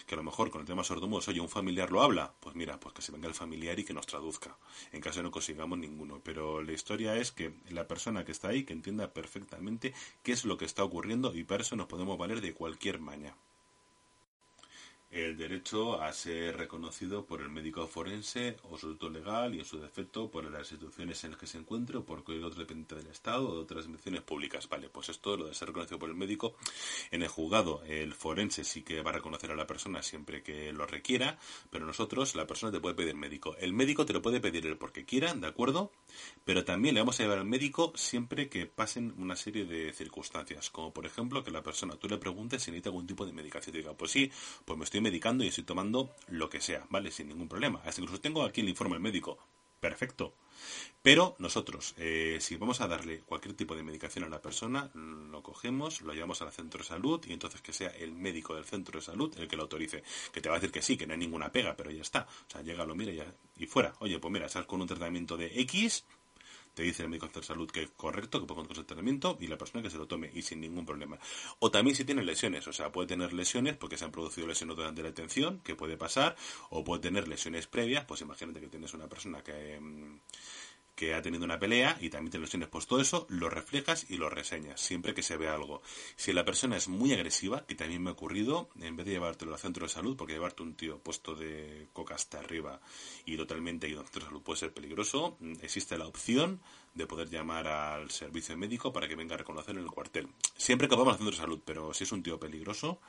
[0.05, 2.79] Que a lo mejor con el tema sordomudos, oye, un familiar lo habla, pues mira,
[2.79, 4.57] pues que se venga el familiar y que nos traduzca.
[4.91, 6.21] En caso de no consigamos ninguno.
[6.23, 10.45] Pero la historia es que la persona que está ahí, que entienda perfectamente qué es
[10.45, 13.35] lo que está ocurriendo y para eso nos podemos valer de cualquier maña
[15.11, 19.65] el derecho a ser reconocido por el médico forense o su tutor legal y en
[19.65, 22.95] su defecto por las instituciones en las que se encuentre o por cualquier otro dependiente
[22.95, 24.69] del Estado o de otras instituciones públicas.
[24.69, 26.55] Vale, pues esto, lo de ser reconocido por el médico,
[27.11, 30.71] en el juzgado el forense sí que va a reconocer a la persona siempre que
[30.71, 31.37] lo requiera,
[31.69, 33.57] pero nosotros la persona te puede pedir médico.
[33.57, 35.91] El médico te lo puede pedir el porque quiera, ¿de acuerdo?
[36.45, 40.69] Pero también le vamos a llevar al médico siempre que pasen una serie de circunstancias,
[40.69, 43.75] como por ejemplo que la persona, tú le preguntes si necesita algún tipo de medicación
[43.75, 44.31] y diga, pues sí,
[44.63, 47.11] pues me estoy medicando y estoy tomando lo que sea, ¿vale?
[47.11, 47.81] Sin ningún problema.
[47.85, 49.37] Hasta incluso tengo aquí el informe del médico.
[49.79, 50.33] Perfecto.
[51.01, 55.41] Pero nosotros, eh, si vamos a darle cualquier tipo de medicación a la persona, lo
[55.41, 58.99] cogemos, lo llevamos al centro de salud y entonces que sea el médico del centro
[58.99, 60.03] de salud el que lo autorice.
[60.31, 62.27] Que te va a decir que sí, que no hay ninguna pega, pero ya está.
[62.47, 63.93] O sea, llega, lo mira y, y fuera.
[63.99, 66.05] Oye, pues mira, estás con un tratamiento de X,
[66.73, 69.57] te dice el médico de salud que es correcto, que puede el tratamiento y la
[69.57, 71.19] persona que se lo tome y sin ningún problema.
[71.59, 74.75] O también si tiene lesiones, o sea, puede tener lesiones porque se han producido lesiones
[74.75, 76.35] durante la detención, que puede pasar,
[76.69, 79.79] o puede tener lesiones previas, pues imagínate que tienes una persona que...
[79.79, 80.19] Mm,
[80.95, 84.05] que ha tenido una pelea y también te lo tienes pues todo eso, lo reflejas
[84.09, 85.81] y lo reseñas, siempre que se vea algo.
[86.15, 89.53] Si la persona es muy agresiva, que también me ha ocurrido, en vez de llevártelo
[89.53, 92.79] al centro de salud, porque llevarte un tío puesto de coca hasta arriba
[93.25, 96.61] y totalmente ido al centro de salud puede ser peligroso, mm, existe la opción
[96.93, 100.27] de poder llamar al servicio médico para que venga a reconocer en el cuartel.
[100.57, 102.99] Siempre que vamos al centro de salud, pero si es un tío peligroso,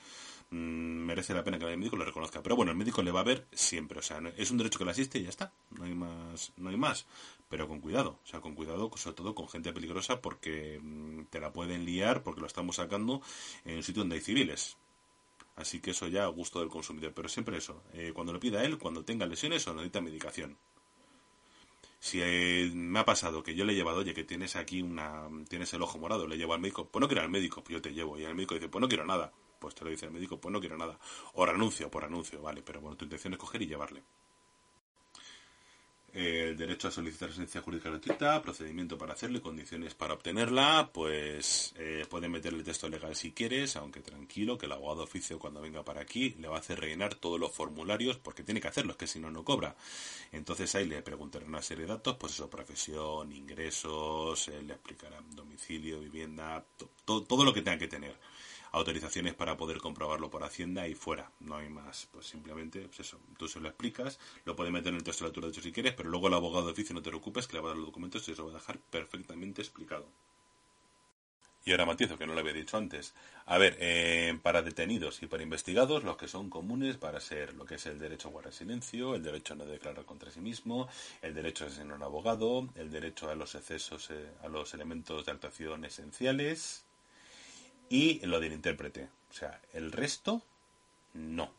[0.53, 2.43] Mm, merece la pena que el médico lo reconozca.
[2.43, 3.99] Pero bueno, el médico le va a ver siempre.
[3.99, 5.51] O sea, es un derecho que le asiste y ya está.
[5.71, 7.07] No hay más, no hay más.
[7.53, 8.19] Pero con cuidado.
[8.25, 12.23] O sea, con cuidado, sobre todo con gente peligrosa porque mm, te la pueden liar
[12.23, 13.21] porque lo estamos sacando
[13.67, 14.79] en un sitio donde hay civiles.
[15.55, 17.13] Así que eso ya a gusto del consumidor.
[17.13, 17.83] Pero siempre eso.
[17.93, 20.57] Eh, cuando lo pida él, cuando tenga lesiones o necesita medicación.
[22.01, 25.29] Si eh, me ha pasado que yo le he llevado, oye, que tienes aquí una,
[25.47, 27.83] tienes el ojo morado, le llevo al médico, pues no quiero al médico, pues yo
[27.83, 28.19] te llevo.
[28.19, 29.31] Y el médico dice, pues no quiero nada
[29.63, 30.99] pues te lo dice el médico, pues no quiero nada.
[31.35, 34.03] O renuncio, por renuncio, vale, pero bueno, tu intención es coger y llevarle.
[36.13, 41.73] El derecho a solicitar asistencia jurídica gratuita, procedimiento para hacerlo y condiciones para obtenerla, pues
[41.79, 45.85] eh, puede meterle texto legal si quieres, aunque tranquilo, que el abogado oficio cuando venga
[45.85, 48.99] para aquí le va a hacer rellenar todos los formularios porque tiene que hacerlo, es
[48.99, 49.75] que si no, no cobra.
[50.33, 55.99] Entonces ahí le preguntaré una serie de datos, pues eso, profesión, ingresos, le explicará domicilio,
[56.01, 56.63] vivienda,
[57.07, 58.17] todo lo que tenga que tener
[58.73, 61.31] autorizaciones para poder comprobarlo por Hacienda y fuera.
[61.41, 62.09] No hay más.
[62.11, 65.29] Pues simplemente, pues eso, tú se lo explicas, lo puedes meter en el texto de
[65.29, 67.55] lectura de hecho si quieres, pero luego el abogado de oficio no te preocupes que
[67.55, 70.07] le va a dar los documentos y se lo va a dejar perfectamente explicado.
[71.65, 73.15] Y ahora matizo, que no lo había dicho antes.
[73.47, 77.65] A ver, eh, para detenidos y para investigados, los que son comunes para ser lo
[77.65, 80.89] que es el derecho a guardar silencio, el derecho a no declarar contra sí mismo,
[81.21, 85.25] el derecho a ser un abogado, el derecho a los excesos, eh, a los elementos
[85.25, 86.85] de actuación esenciales,
[87.93, 89.11] y lo del intérprete.
[89.31, 90.41] O sea, el resto,
[91.13, 91.53] no.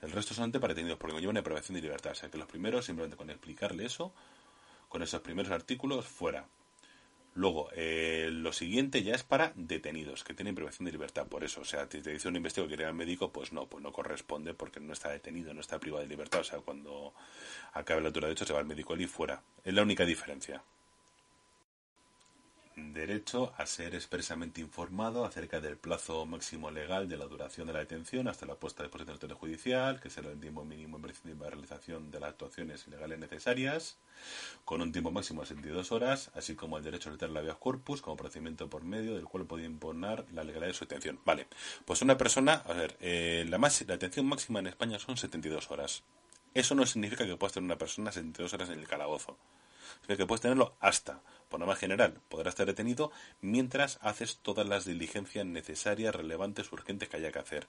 [0.00, 2.10] El resto son para detenidos porque llevan una privación de libertad.
[2.10, 4.12] O sea que los primeros, simplemente con explicarle eso,
[4.88, 6.48] con esos primeros artículos, fuera.
[7.34, 11.28] Luego, eh, lo siguiente ya es para detenidos, que tienen privación de libertad.
[11.28, 13.92] Por eso, o sea, te dice un investigador que al médico, pues no, pues no
[13.92, 16.40] corresponde porque no está detenido, no está privado de libertad.
[16.40, 17.14] O sea, cuando
[17.72, 19.44] acabe la altura de hecho, se va al médico y fuera.
[19.62, 20.64] Es la única diferencia
[22.76, 27.80] derecho a ser expresamente informado acerca del plazo máximo legal de la duración de la
[27.80, 31.50] detención hasta la puesta de posición del judicial, que será el tiempo mínimo imprescindible para
[31.50, 33.98] la realización de las actuaciones ilegales necesarias,
[34.64, 37.56] con un tiempo máximo de 72 horas, así como el derecho a retener la habeas
[37.56, 41.20] corpus como procedimiento por medio del cual puede imponer la legalidad de su detención.
[41.24, 41.46] Vale,
[41.84, 45.70] pues una persona, a ver, eh, la, más, la detención máxima en España son 72
[45.70, 46.02] horas.
[46.54, 49.38] Eso no significa que puedas tener una persona 72 horas en el calabozo.
[50.02, 51.20] Significa que puedes tenerlo hasta
[51.52, 53.12] por norma general, podrá estar detenido
[53.42, 57.68] mientras haces todas las diligencias necesarias, relevantes, urgentes que haya que hacer.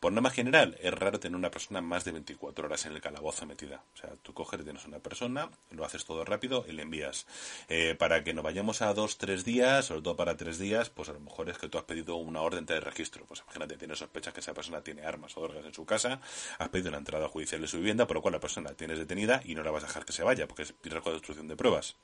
[0.00, 3.46] Por norma general, es raro tener una persona más de 24 horas en el calabozo
[3.46, 3.84] metida.
[3.94, 7.26] O sea, tú coges, tienes una persona, lo haces todo rápido y le envías.
[7.70, 11.08] Eh, para que no vayamos a dos, tres días, sobre todo para tres días, pues
[11.08, 13.24] a lo mejor es que tú has pedido una orden de registro.
[13.24, 16.20] Pues imagínate, tienes sospechas que esa persona tiene armas o drogas en su casa,
[16.58, 18.98] has pedido una entrada judicial de su vivienda, por lo cual la persona la tienes
[18.98, 21.48] detenida y no la vas a dejar que se vaya, porque es riesgo de destrucción
[21.48, 21.96] de pruebas.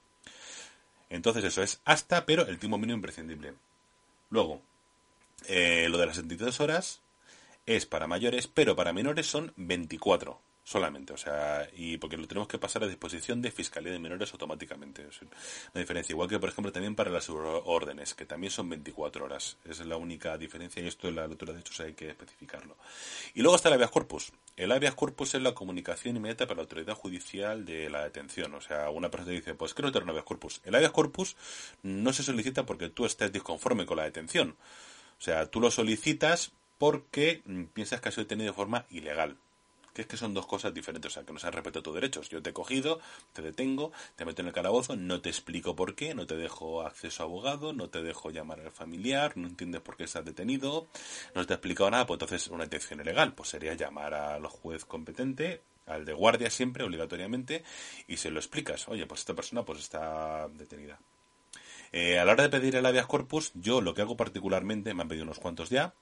[1.11, 3.55] Entonces eso es hasta, pero el tiempo mínimo imprescindible.
[4.31, 4.61] Luego,
[5.47, 7.01] eh, lo de las 72 horas
[7.67, 12.47] es para mayores, pero para menores son 24 solamente, o sea, y porque lo tenemos
[12.47, 15.09] que pasar a disposición de Fiscalía de Menores automáticamente.
[15.09, 19.25] Es una diferencia, igual que por ejemplo también para las órdenes, que también son 24
[19.25, 19.57] horas.
[19.65, 22.77] Esa es la única diferencia y esto en la lectura de hechos hay que especificarlo.
[23.33, 24.31] Y luego está el habeas corpus.
[24.57, 28.55] El habeas corpus es la comunicación inmediata para la autoridad judicial de la detención.
[28.55, 30.61] O sea, una persona dice, pues quiero tener un habeas corpus.
[30.65, 31.35] El habeas corpus
[31.83, 34.55] no se solicita porque tú estés disconforme con la detención.
[35.19, 39.39] O sea, tú lo solicitas porque mm, piensas que ha sido detenido de forma ilegal
[39.99, 41.95] que es que son dos cosas diferentes, o sea, que no se han respetado tus
[41.97, 42.29] derechos.
[42.29, 43.01] Yo te he cogido,
[43.33, 46.83] te detengo, te meto en el calabozo, no te explico por qué, no te dejo
[46.83, 50.87] acceso a abogado, no te dejo llamar al familiar, no entiendes por qué estás detenido,
[51.35, 54.85] no te he explicado nada, pues entonces una detención ilegal, pues sería llamar al juez
[54.85, 57.65] competente, al de guardia siempre, obligatoriamente,
[58.07, 61.01] y se lo explicas, oye, pues esta persona pues está detenida.
[61.91, 65.03] Eh, a la hora de pedir el habeas corpus, yo lo que hago particularmente, me
[65.03, 65.93] han pedido unos cuantos ya,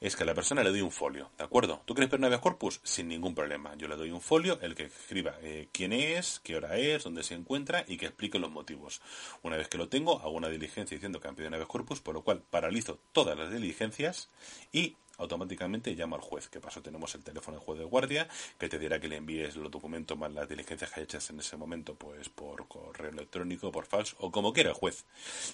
[0.00, 1.82] es que a la persona le doy un folio, ¿de acuerdo?
[1.84, 2.80] ¿Tú quieres pedir un habeas corpus?
[2.84, 3.74] Sin ningún problema.
[3.76, 7.22] Yo le doy un folio, el que escriba eh, quién es, qué hora es, dónde
[7.22, 9.00] se encuentra y que explique los motivos.
[9.42, 12.00] Una vez que lo tengo, hago una diligencia diciendo que han pedido un habeas corpus,
[12.00, 14.28] por lo cual paralizo todas las diligencias
[14.72, 16.48] y automáticamente llamo al juez.
[16.48, 16.82] ¿Qué pasó?
[16.82, 20.18] Tenemos el teléfono del juez de guardia que te dirá que le envíes los documentos
[20.18, 24.30] más las diligencias que hechas en ese momento, pues por correo electrónico, por falso o
[24.30, 25.04] como quiera el juez.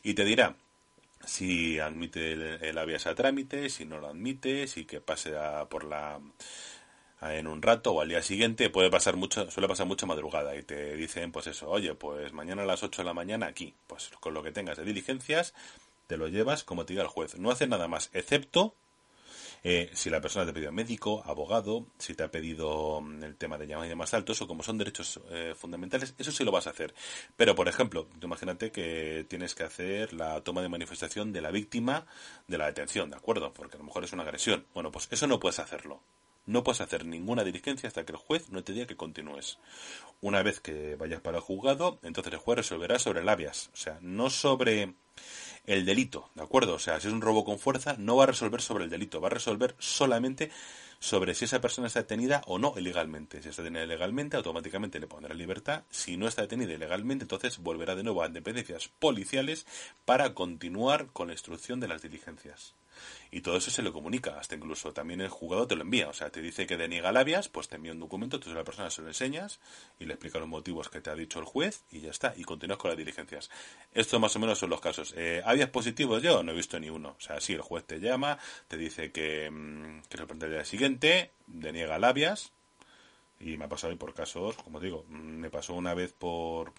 [0.02, 0.56] Y te dirá
[1.24, 5.32] si admite el, habeas a trámite, si no lo admite, si que pase
[5.70, 6.20] por la
[7.20, 10.64] en un rato o al día siguiente puede pasar mucho, suele pasar mucha madrugada y
[10.64, 14.10] te dicen pues eso, oye, pues mañana a las 8 de la mañana aquí, pues
[14.20, 15.54] con lo que tengas de diligencias
[16.08, 17.38] te lo llevas como te diga el juez.
[17.38, 18.74] No hace nada más, excepto
[19.64, 23.36] eh, si la persona te ha pedido médico, abogado, si te ha pedido mm, el
[23.36, 26.50] tema de llamada y más alto, eso como son derechos eh, fundamentales, eso sí lo
[26.50, 26.94] vas a hacer.
[27.36, 32.06] Pero, por ejemplo, imagínate que tienes que hacer la toma de manifestación de la víctima
[32.48, 33.52] de la detención, ¿de acuerdo?
[33.52, 34.66] Porque a lo mejor es una agresión.
[34.74, 36.00] Bueno, pues eso no puedes hacerlo.
[36.44, 39.58] No puedes hacer ninguna diligencia hasta que el juez no te diga que continúes.
[40.20, 43.70] Una vez que vayas para el juzgado, entonces el juez resolverá sobre el habeas.
[43.72, 44.94] O sea, no sobre
[45.64, 46.74] el delito, ¿de acuerdo?
[46.74, 49.20] O sea, si es un robo con fuerza, no va a resolver sobre el delito,
[49.20, 50.50] va a resolver solamente
[50.98, 53.42] sobre si esa persona está detenida o no ilegalmente.
[53.42, 55.82] Si está detenida ilegalmente, automáticamente le pondrá libertad.
[55.90, 59.66] Si no está detenida ilegalmente, entonces volverá de nuevo a dependencias policiales
[60.04, 62.74] para continuar con la instrucción de las diligencias.
[63.30, 66.08] Y todo eso se le comunica, hasta incluso también el jugador te lo envía.
[66.08, 68.64] O sea, te dice que deniega labias, pues te envía un documento, tú a la
[68.64, 69.60] persona se lo enseñas
[69.98, 72.34] y le explica los motivos que te ha dicho el juez y ya está.
[72.36, 73.50] Y continúas con las diligencias.
[73.94, 75.14] Esto más o menos son los casos.
[75.16, 76.22] Eh, ¿Habías positivos?
[76.22, 77.16] Yo no he visto ni uno.
[77.18, 78.38] O sea, sí, el juez te llama,
[78.68, 82.52] te dice que, mm, que el día siguiente, deniega labias.
[83.40, 86.72] Y me ha pasado por casos, como digo, mm, me pasó una vez por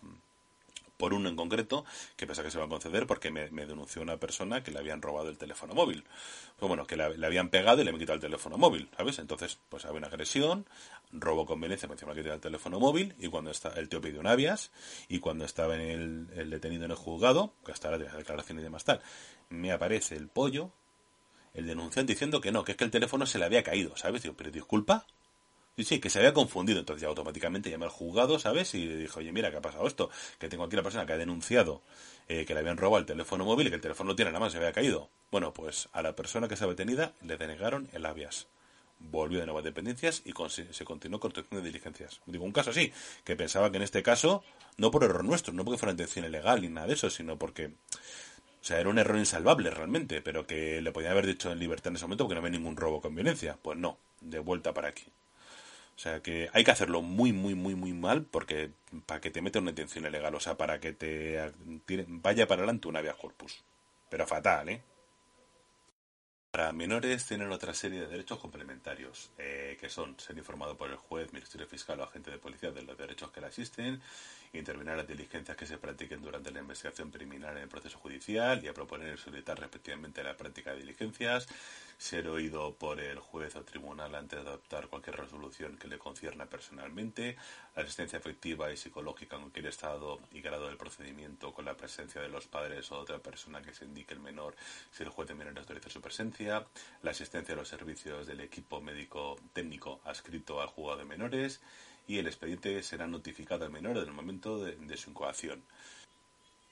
[1.04, 1.84] por uno en concreto,
[2.16, 5.02] que pasa que se va a conceder porque me, denunció una persona que le habían
[5.02, 6.06] robado el teléfono móvil.
[6.58, 9.20] Pues bueno, que le, habían pegado y le habían quitado el teléfono móvil, ¿sabes?
[9.20, 10.66] Entonces, pues había una agresión,
[11.12, 14.22] robo con violencia, me encima quitar el teléfono móvil, y cuando está, el tío pidió
[14.22, 14.72] un avias,
[15.10, 18.86] y cuando estaba en el, detenido en el juzgado, que hasta la declaración y demás
[18.86, 19.02] tal,
[19.50, 20.72] me aparece el pollo,
[21.54, 24.24] el denunciante diciendo que no, que es que el teléfono se le había caído, ¿sabes?
[24.24, 25.06] Digo, pero disculpa,
[25.76, 26.80] Sí, sí, que se había confundido.
[26.80, 28.74] Entonces ya automáticamente llamé al juzgado, ¿sabes?
[28.76, 30.10] Y le dije, oye, mira, ¿qué ha pasado esto?
[30.38, 31.82] Que tengo aquí la persona que ha denunciado
[32.28, 34.40] eh, que le habían robado el teléfono móvil y que el teléfono no tiene nada
[34.40, 35.10] más, se había caído.
[35.32, 38.48] Bueno, pues a la persona que estaba detenida le denegaron el habeas.
[39.00, 42.22] volvió de nuevas dependencias y se continuó con de diligencias.
[42.26, 42.94] Digo, un caso así,
[43.24, 44.44] que pensaba que en este caso,
[44.78, 47.68] no por error nuestro, no porque fuera intención ilegal ni nada de eso, sino porque,
[47.68, 51.88] o sea, era un error insalvable realmente, pero que le podían haber dicho en libertad
[51.90, 53.58] en ese momento porque no había ningún robo con violencia.
[53.62, 55.06] Pues no, de vuelta para aquí.
[55.96, 58.72] O sea que hay que hacerlo muy, muy, muy, muy mal porque
[59.06, 61.54] para que te meta una intención ilegal, o sea, para que te
[62.08, 63.64] vaya para adelante una vía corpus.
[64.10, 64.82] Pero fatal, ¿eh?
[66.54, 70.98] Para menores tienen otra serie de derechos complementarios, eh, que son ser informado por el
[70.98, 74.00] juez, ministerio fiscal o agente de policía de los derechos que le asisten,
[74.54, 78.64] intervenir en las diligencias que se practiquen durante la investigación preliminar en el proceso judicial
[78.64, 81.48] y a proponer y solicitar respectivamente la práctica de diligencias,
[82.04, 86.48] ser oído por el juez o tribunal antes de adoptar cualquier resolución que le concierna
[86.48, 87.38] personalmente,
[87.78, 92.20] la asistencia efectiva y psicológica en cualquier estado y grado del procedimiento con la presencia
[92.20, 94.54] de los padres o otra persona que se indique el menor
[94.92, 96.66] si el juez de menores autoriza su presencia,
[97.04, 101.62] la asistencia a los servicios del equipo médico técnico adscrito al juzgado de menores.
[102.06, 105.64] Y el expediente será notificado al menor en el momento de, de su incoación.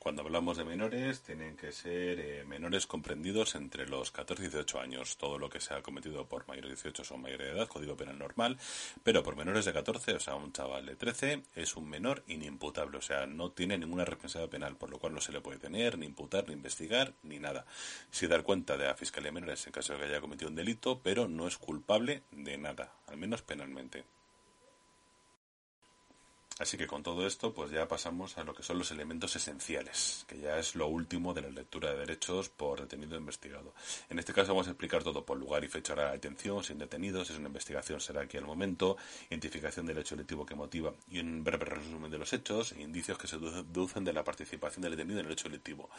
[0.01, 4.79] Cuando hablamos de menores, tienen que ser eh, menores comprendidos entre los 14 y 18
[4.79, 5.15] años.
[5.15, 7.95] Todo lo que se ha cometido por mayores de 18 son mayores de edad, código
[7.95, 8.57] penal normal,
[9.03, 12.97] pero por menores de 14, o sea, un chaval de 13, es un menor inimputable,
[12.97, 15.99] o sea, no tiene ninguna responsabilidad penal, por lo cual no se le puede tener,
[15.99, 17.67] ni imputar, ni investigar, ni nada.
[18.09, 20.55] Si dar cuenta de la Fiscalía de Menores en caso de que haya cometido un
[20.55, 24.03] delito, pero no es culpable de nada, al menos penalmente.
[26.61, 30.25] Así que con todo esto, pues ya pasamos a lo que son los elementos esenciales,
[30.27, 33.73] que ya es lo último de la lectura de derechos por detenido investigado.
[34.11, 37.31] En este caso vamos a explicar todo por lugar y fecha de detención, sin detenidos,
[37.31, 38.95] es una investigación, será aquí el momento,
[39.31, 43.17] identificación del hecho delictivo que motiva y un breve resumen de los hechos e indicios
[43.17, 45.89] que se deducen de la participación del detenido en el hecho delictivo.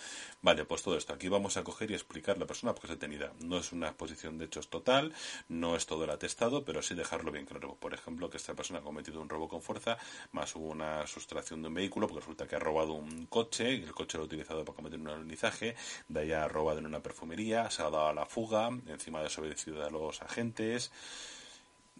[0.42, 1.12] Vale, pues todo esto.
[1.12, 3.32] Aquí vamos a coger y explicar la persona porque es detenida.
[3.40, 5.12] No es una exposición de hechos total,
[5.48, 7.74] no es todo el atestado, pero sí dejarlo bien claro.
[7.80, 9.98] Por ejemplo, que esta persona ha cometido un robo con fuerza,
[10.30, 13.92] más hubo una sustracción de un vehículo porque resulta que ha robado un coche el
[13.92, 15.74] coche lo ha utilizado para cometer un alunizaje,
[16.08, 19.22] de ahí ha robado en una perfumería, se ha dado a la fuga, encima ha
[19.22, 20.92] desobedecido a los agentes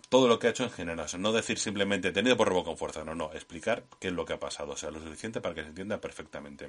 [0.09, 1.09] todo lo que ha hecho en general.
[1.19, 4.35] No decir simplemente tenido por robo con fuerza, no, no, explicar qué es lo que
[4.35, 6.69] ha pasado, o sea, lo suficiente para que se entienda perfectamente.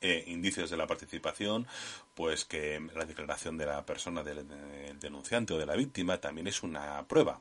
[0.00, 1.68] Eh, indicios de la participación,
[2.14, 4.44] pues que la declaración de la persona del
[4.98, 7.40] denunciante o de la víctima también es una prueba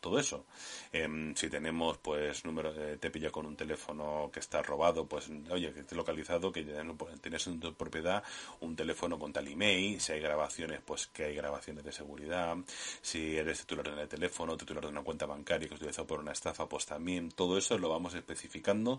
[0.00, 0.46] todo eso.
[0.92, 5.30] Em, si tenemos, pues, número, eh, te pilla con un teléfono que está robado, pues,
[5.50, 8.22] oye, que esté localizado, que ya no, tienes en tu propiedad
[8.60, 12.56] un teléfono con tal email, si hay grabaciones, pues que hay grabaciones de seguridad,
[13.02, 16.32] si eres titular de teléfono, titular de una cuenta bancaria que es utilizado por una
[16.32, 18.98] estafa, pues también todo eso lo vamos especificando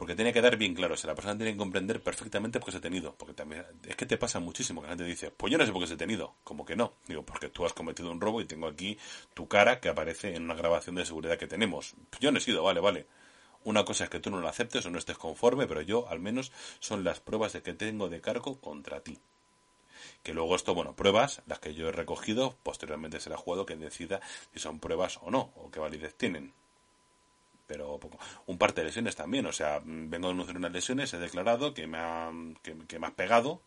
[0.00, 2.72] porque tiene que dar bien claro, si la persona tiene que comprender perfectamente por qué
[2.72, 5.52] se ha tenido, porque también es que te pasa muchísimo que la gente dice, pues
[5.52, 7.74] yo no sé por qué se ha tenido, como que no, digo, porque tú has
[7.74, 8.96] cometido un robo y tengo aquí
[9.34, 11.96] tu cara que aparece en una grabación de seguridad que tenemos.
[12.18, 13.08] Yo no he sido, vale, vale.
[13.62, 16.18] Una cosa es que tú no lo aceptes o no estés conforme, pero yo al
[16.18, 19.18] menos son las pruebas de que tengo de cargo contra ti.
[20.22, 24.22] Que luego esto, bueno, pruebas, las que yo he recogido, posteriormente será jugado que decida
[24.54, 26.54] si son pruebas o no, o qué validez tienen
[27.70, 28.18] pero poco.
[28.46, 31.86] Un parte de lesiones también, o sea, vengo a denunciar unas lesiones, he declarado que
[31.86, 32.32] me, ha,
[32.64, 33.62] que, me has pegado,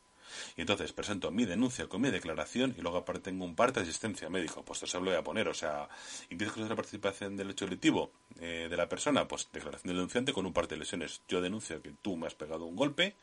[0.57, 3.85] y entonces presento mi denuncia con mi declaración y luego aparte tengo un parte de
[3.85, 4.61] asistencia médica.
[4.61, 5.47] Pues eso lo voy a poner.
[5.47, 5.87] O sea,
[6.29, 10.33] empiezo con la participación del hecho delictivo eh, de la persona, pues declaración del denunciante
[10.33, 11.21] con un parte de lesiones.
[11.29, 13.15] Yo denuncio que tú me has pegado un golpe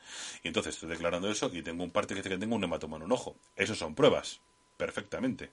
[0.43, 2.97] y entonces estoy declarando eso y tengo un parte que dice que tengo un hematoma
[2.97, 3.37] en un ojo.
[3.57, 4.41] Esos son pruebas.
[4.77, 5.51] Perfectamente.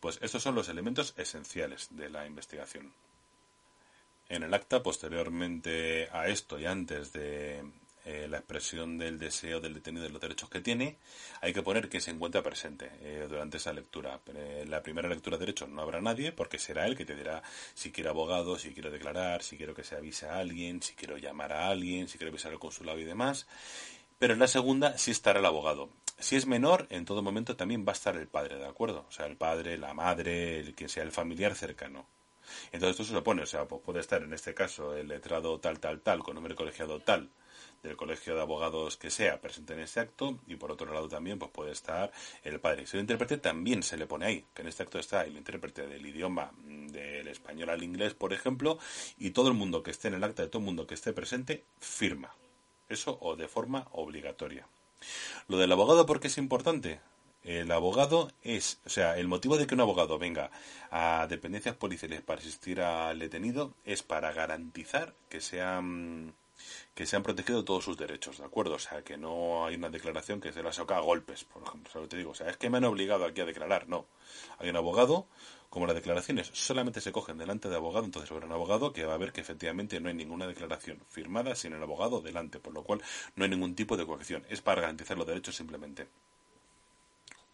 [0.00, 2.92] Pues estos son los elementos esenciales de la investigación.
[4.28, 7.62] En el acta, posteriormente a esto y antes de
[8.06, 10.98] eh, la expresión del deseo del detenido de los derechos que tiene,
[11.40, 14.20] hay que poner que se encuentra presente eh, durante esa lectura.
[14.26, 17.42] en la primera lectura de derechos no habrá nadie, porque será él que te dirá
[17.74, 21.16] si quiere abogado, si quiero declarar, si quiero que se avise a alguien, si quiero
[21.16, 23.46] llamar a alguien, si quiero avisar al consulado y demás.
[24.18, 25.90] Pero en la segunda sí estará el abogado.
[26.18, 29.06] Si es menor, en todo momento también va a estar el padre, ¿de acuerdo?
[29.08, 32.06] O sea, el padre, la madre, el que sea el familiar cercano.
[32.72, 35.58] Entonces esto se lo pone, o sea, pues puede estar en este caso el letrado
[35.60, 37.30] tal, tal, tal, con nombre colegiado tal,
[37.82, 41.38] del colegio de abogados que sea presente en ese acto y por otro lado también
[41.38, 42.10] pues puede estar
[42.42, 42.86] el padre.
[42.86, 45.86] Si el intérprete también se le pone ahí, que en este acto está el intérprete
[45.86, 48.78] del idioma mm, del español al inglés, por ejemplo,
[49.18, 51.12] y todo el mundo que esté en el acta, de todo el mundo que esté
[51.12, 52.34] presente, firma.
[52.88, 54.66] Eso o de forma obligatoria.
[55.48, 57.00] Lo del abogado, ¿por qué es importante?
[57.44, 60.50] El abogado es, o sea, el motivo de que un abogado venga
[60.90, 66.34] a dependencias policiales para asistir al detenido es para garantizar que sean
[66.94, 68.76] que se han protegido todos sus derechos, ¿de acuerdo?
[68.76, 72.00] O sea, que no hay una declaración que se la saca a golpes, por ejemplo.
[72.00, 73.88] O te digo, o sea, es que me han obligado aquí a declarar.
[73.88, 74.06] No.
[74.58, 75.26] Hay un abogado,
[75.68, 79.14] como las declaraciones solamente se cogen delante de abogado, entonces habrá un abogado que va
[79.14, 82.84] a ver que efectivamente no hay ninguna declaración firmada sin el abogado delante, por lo
[82.84, 83.02] cual
[83.36, 84.46] no hay ningún tipo de coacción.
[84.48, 86.06] Es para garantizar los derechos simplemente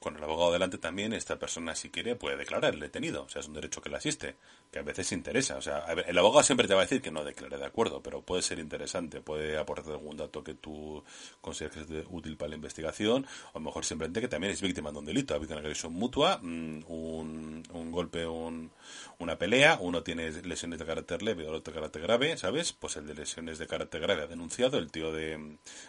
[0.01, 3.25] con el abogado delante también, esta persona, si quiere, puede declarar el detenido.
[3.25, 4.37] O sea, es un derecho que le asiste,
[4.73, 5.59] que a veces interesa.
[5.59, 8.23] O sea, el abogado siempre te va a decir que no declare de acuerdo, pero
[8.23, 11.05] puede ser interesante, puede aportar algún dato que tú
[11.43, 14.99] consideres útil para la investigación, o a lo mejor simplemente que también es víctima de
[14.99, 15.35] un delito.
[15.35, 18.71] Ha habido una agresión mutua, mm, un, golpe, un,
[19.19, 22.73] una pelea, uno tiene lesiones de carácter leve, otro de carácter grave, ¿sabes?
[22.73, 25.13] Pues el de lesiones de carácter grave ha denunciado, el tío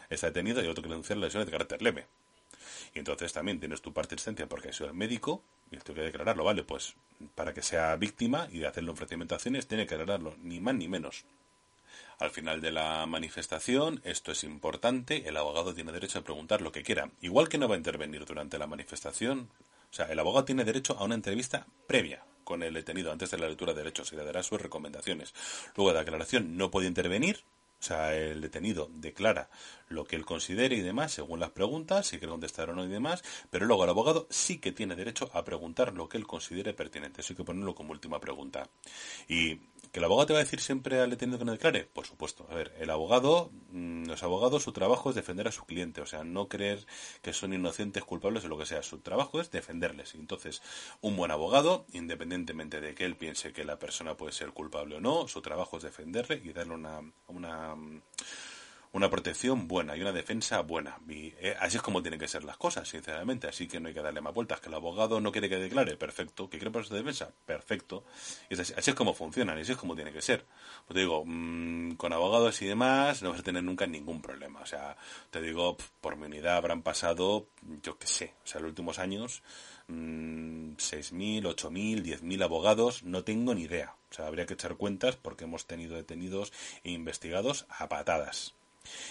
[0.09, 2.07] está detenido y otro que denuncia lesiones de carácter leve.
[2.93, 6.03] Y entonces también tienes tu participación porque ha sido el médico y esto hay que
[6.03, 6.63] declararlo, ¿vale?
[6.63, 6.95] Pues
[7.35, 10.75] para que sea víctima y de hacerle ofrecimiento de acciones tiene que declararlo, ni más
[10.75, 11.25] ni menos.
[12.19, 16.71] Al final de la manifestación, esto es importante, el abogado tiene derecho a preguntar lo
[16.71, 17.09] que quiera.
[17.21, 19.49] Igual que no va a intervenir durante la manifestación,
[19.89, 23.37] o sea, el abogado tiene derecho a una entrevista previa con el detenido antes de
[23.37, 25.33] la lectura de derechos y le dará sus recomendaciones.
[25.75, 27.43] Luego de la declaración no puede intervenir,
[27.81, 29.49] o sea, el detenido declara
[29.89, 32.87] lo que él considere y demás, según las preguntas, si quiere contestar o no y
[32.87, 36.75] demás, pero luego el abogado sí que tiene derecho a preguntar lo que él considere
[36.75, 37.21] pertinente.
[37.21, 38.69] Eso hay que ponerlo como última pregunta.
[39.27, 39.59] Y
[39.91, 41.83] ¿Que el abogado te va a decir siempre al detenido que no declare?
[41.83, 42.47] Por supuesto.
[42.49, 46.05] A ver, el abogado, mm, los abogados, su trabajo es defender a su cliente, o
[46.05, 46.85] sea, no creer
[47.21, 48.83] que son inocentes, culpables o lo que sea.
[48.83, 50.15] Su trabajo es defenderles.
[50.15, 50.61] Entonces,
[51.01, 55.01] un buen abogado, independientemente de que él piense que la persona puede ser culpable o
[55.01, 57.70] no, su trabajo es defenderle y darle una, una
[58.93, 60.99] una protección buena y una defensa buena.
[61.07, 63.47] Y eh, así es como tienen que ser las cosas, sinceramente.
[63.47, 64.59] Así que no hay que darle más vueltas.
[64.59, 66.49] Que el abogado no quiere que declare, perfecto.
[66.49, 68.03] Que quiere su defensa, perfecto.
[68.49, 70.45] Y así, es como funcionan, y así es como tiene que ser.
[70.85, 74.59] Pues te digo, mmm, con abogados y demás no vas a tener nunca ningún problema.
[74.59, 74.97] O sea,
[75.29, 77.47] te digo, por mi unidad habrán pasado,
[77.81, 79.41] yo qué sé, o sea, los últimos años,
[79.91, 83.95] mmm, 6.000, 8.000, 10.000 abogados, no tengo ni idea.
[84.09, 86.51] O sea, habría que echar cuentas porque hemos tenido detenidos
[86.83, 88.55] e investigados a patadas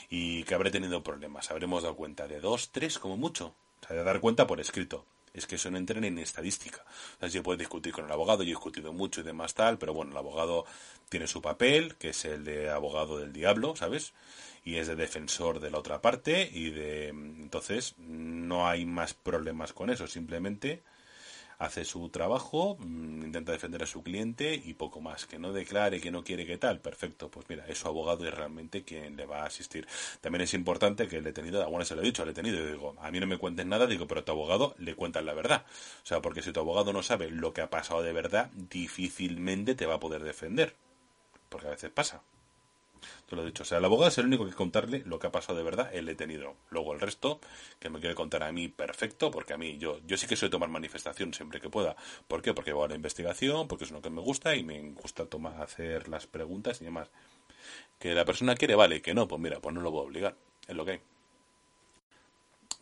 [0.09, 1.51] y que habré tenido problemas.
[1.51, 3.55] Habremos dado cuenta de dos, tres como mucho.
[3.83, 5.05] O sea, de dar cuenta por escrito.
[5.33, 6.85] Es que eso no entra en estadística.
[7.17, 9.79] O sea, si puedes discutir con el abogado, yo he discutido mucho y demás tal,
[9.79, 10.65] pero bueno, el abogado
[11.09, 14.13] tiene su papel, que es el de abogado del diablo, ¿sabes?
[14.65, 17.09] Y es de defensor de la otra parte y de...
[17.09, 20.83] Entonces, no hay más problemas con eso, simplemente
[21.61, 25.27] hace su trabajo, mm, intenta defender a su cliente y poco más.
[25.27, 27.31] Que no declare que no quiere que tal, perfecto.
[27.31, 29.87] Pues mira, es su abogado y realmente quien le va a asistir.
[30.23, 33.11] También es importante que el detenido, bueno, se lo he dicho al detenido, digo, a
[33.11, 35.67] mí no me cuentes nada, digo, pero a tu abogado le cuentas la verdad.
[36.03, 39.75] O sea, porque si tu abogado no sabe lo que ha pasado de verdad, difícilmente
[39.75, 40.75] te va a poder defender.
[41.51, 42.23] Porque a veces pasa.
[43.29, 43.63] Te lo he dicho.
[43.63, 45.91] O sea, el abogado es el único que contarle lo que ha pasado de verdad,
[45.95, 46.57] el detenido.
[46.71, 47.41] Luego el resto,
[47.79, 50.51] que me quiere contar a mí, perfecto, porque a mí, yo, yo sí que soy
[50.51, 51.97] tomar manifestación siempre que pueda.
[52.29, 52.55] ¿Por qué?
[52.55, 55.61] Porque voy a la investigación, porque es lo que me gusta y me gusta tomar,
[55.63, 57.09] hacer las preguntas y demás.
[57.99, 60.37] Que la persona quiere, vale, que no, pues mira, pues no lo voy a obligar.
[60.67, 61.01] Es lo que hay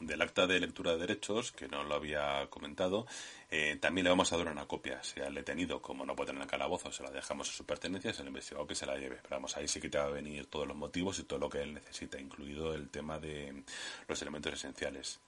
[0.00, 3.06] del acta de lectura de derechos, que no lo había comentado,
[3.50, 5.02] eh, también le vamos a dar una copia.
[5.02, 8.10] Si al detenido, como no puede tener el calabozo, se la dejamos a su pertenencia,
[8.10, 9.16] el investigado que se la lleve.
[9.22, 11.48] Pero vamos, ahí sí que te va a venir todos los motivos y todo lo
[11.48, 13.62] que él necesita, incluido el tema de
[14.06, 15.20] los elementos esenciales.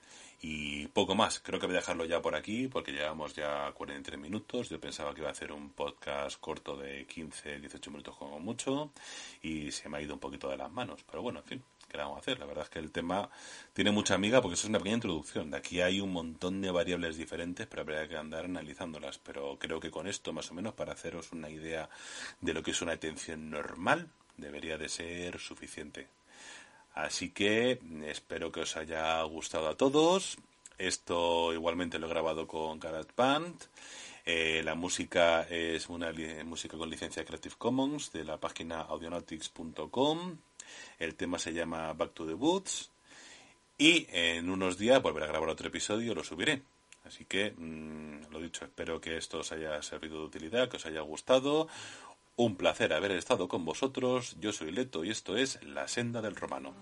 [0.43, 4.19] Y poco más, creo que voy a dejarlo ya por aquí porque llevamos ya 43
[4.19, 4.69] minutos.
[4.69, 8.91] Yo pensaba que iba a hacer un podcast corto de 15, 18 minutos como mucho
[9.43, 11.03] y se me ha ido un poquito de las manos.
[11.03, 12.39] Pero bueno, en fin, ¿qué vamos a hacer?
[12.39, 13.29] La verdad es que el tema
[13.73, 15.51] tiene mucha amiga porque eso es una pequeña introducción.
[15.51, 19.17] De aquí hay un montón de variables diferentes, pero habría que andar analizándolas.
[19.19, 21.89] Pero creo que con esto, más o menos, para haceros una idea
[22.39, 26.07] de lo que es una atención normal, debería de ser suficiente.
[26.93, 30.37] Así que espero que os haya gustado a todos.
[30.77, 33.55] Esto igualmente lo he grabado con GarageBand.
[34.25, 36.13] Eh, la música es una
[36.45, 40.37] música con licencia Creative Commons de la página audionautics.com.
[40.99, 42.91] El tema se llama Back to the Woods.
[43.77, 46.61] Y en unos días volveré a grabar otro episodio lo subiré.
[47.03, 50.85] Así que, mm, lo dicho, espero que esto os haya servido de utilidad, que os
[50.85, 51.67] haya gustado.
[52.35, 54.35] Un placer haber estado con vosotros.
[54.39, 56.73] Yo soy Leto y esto es La Senda del Romano.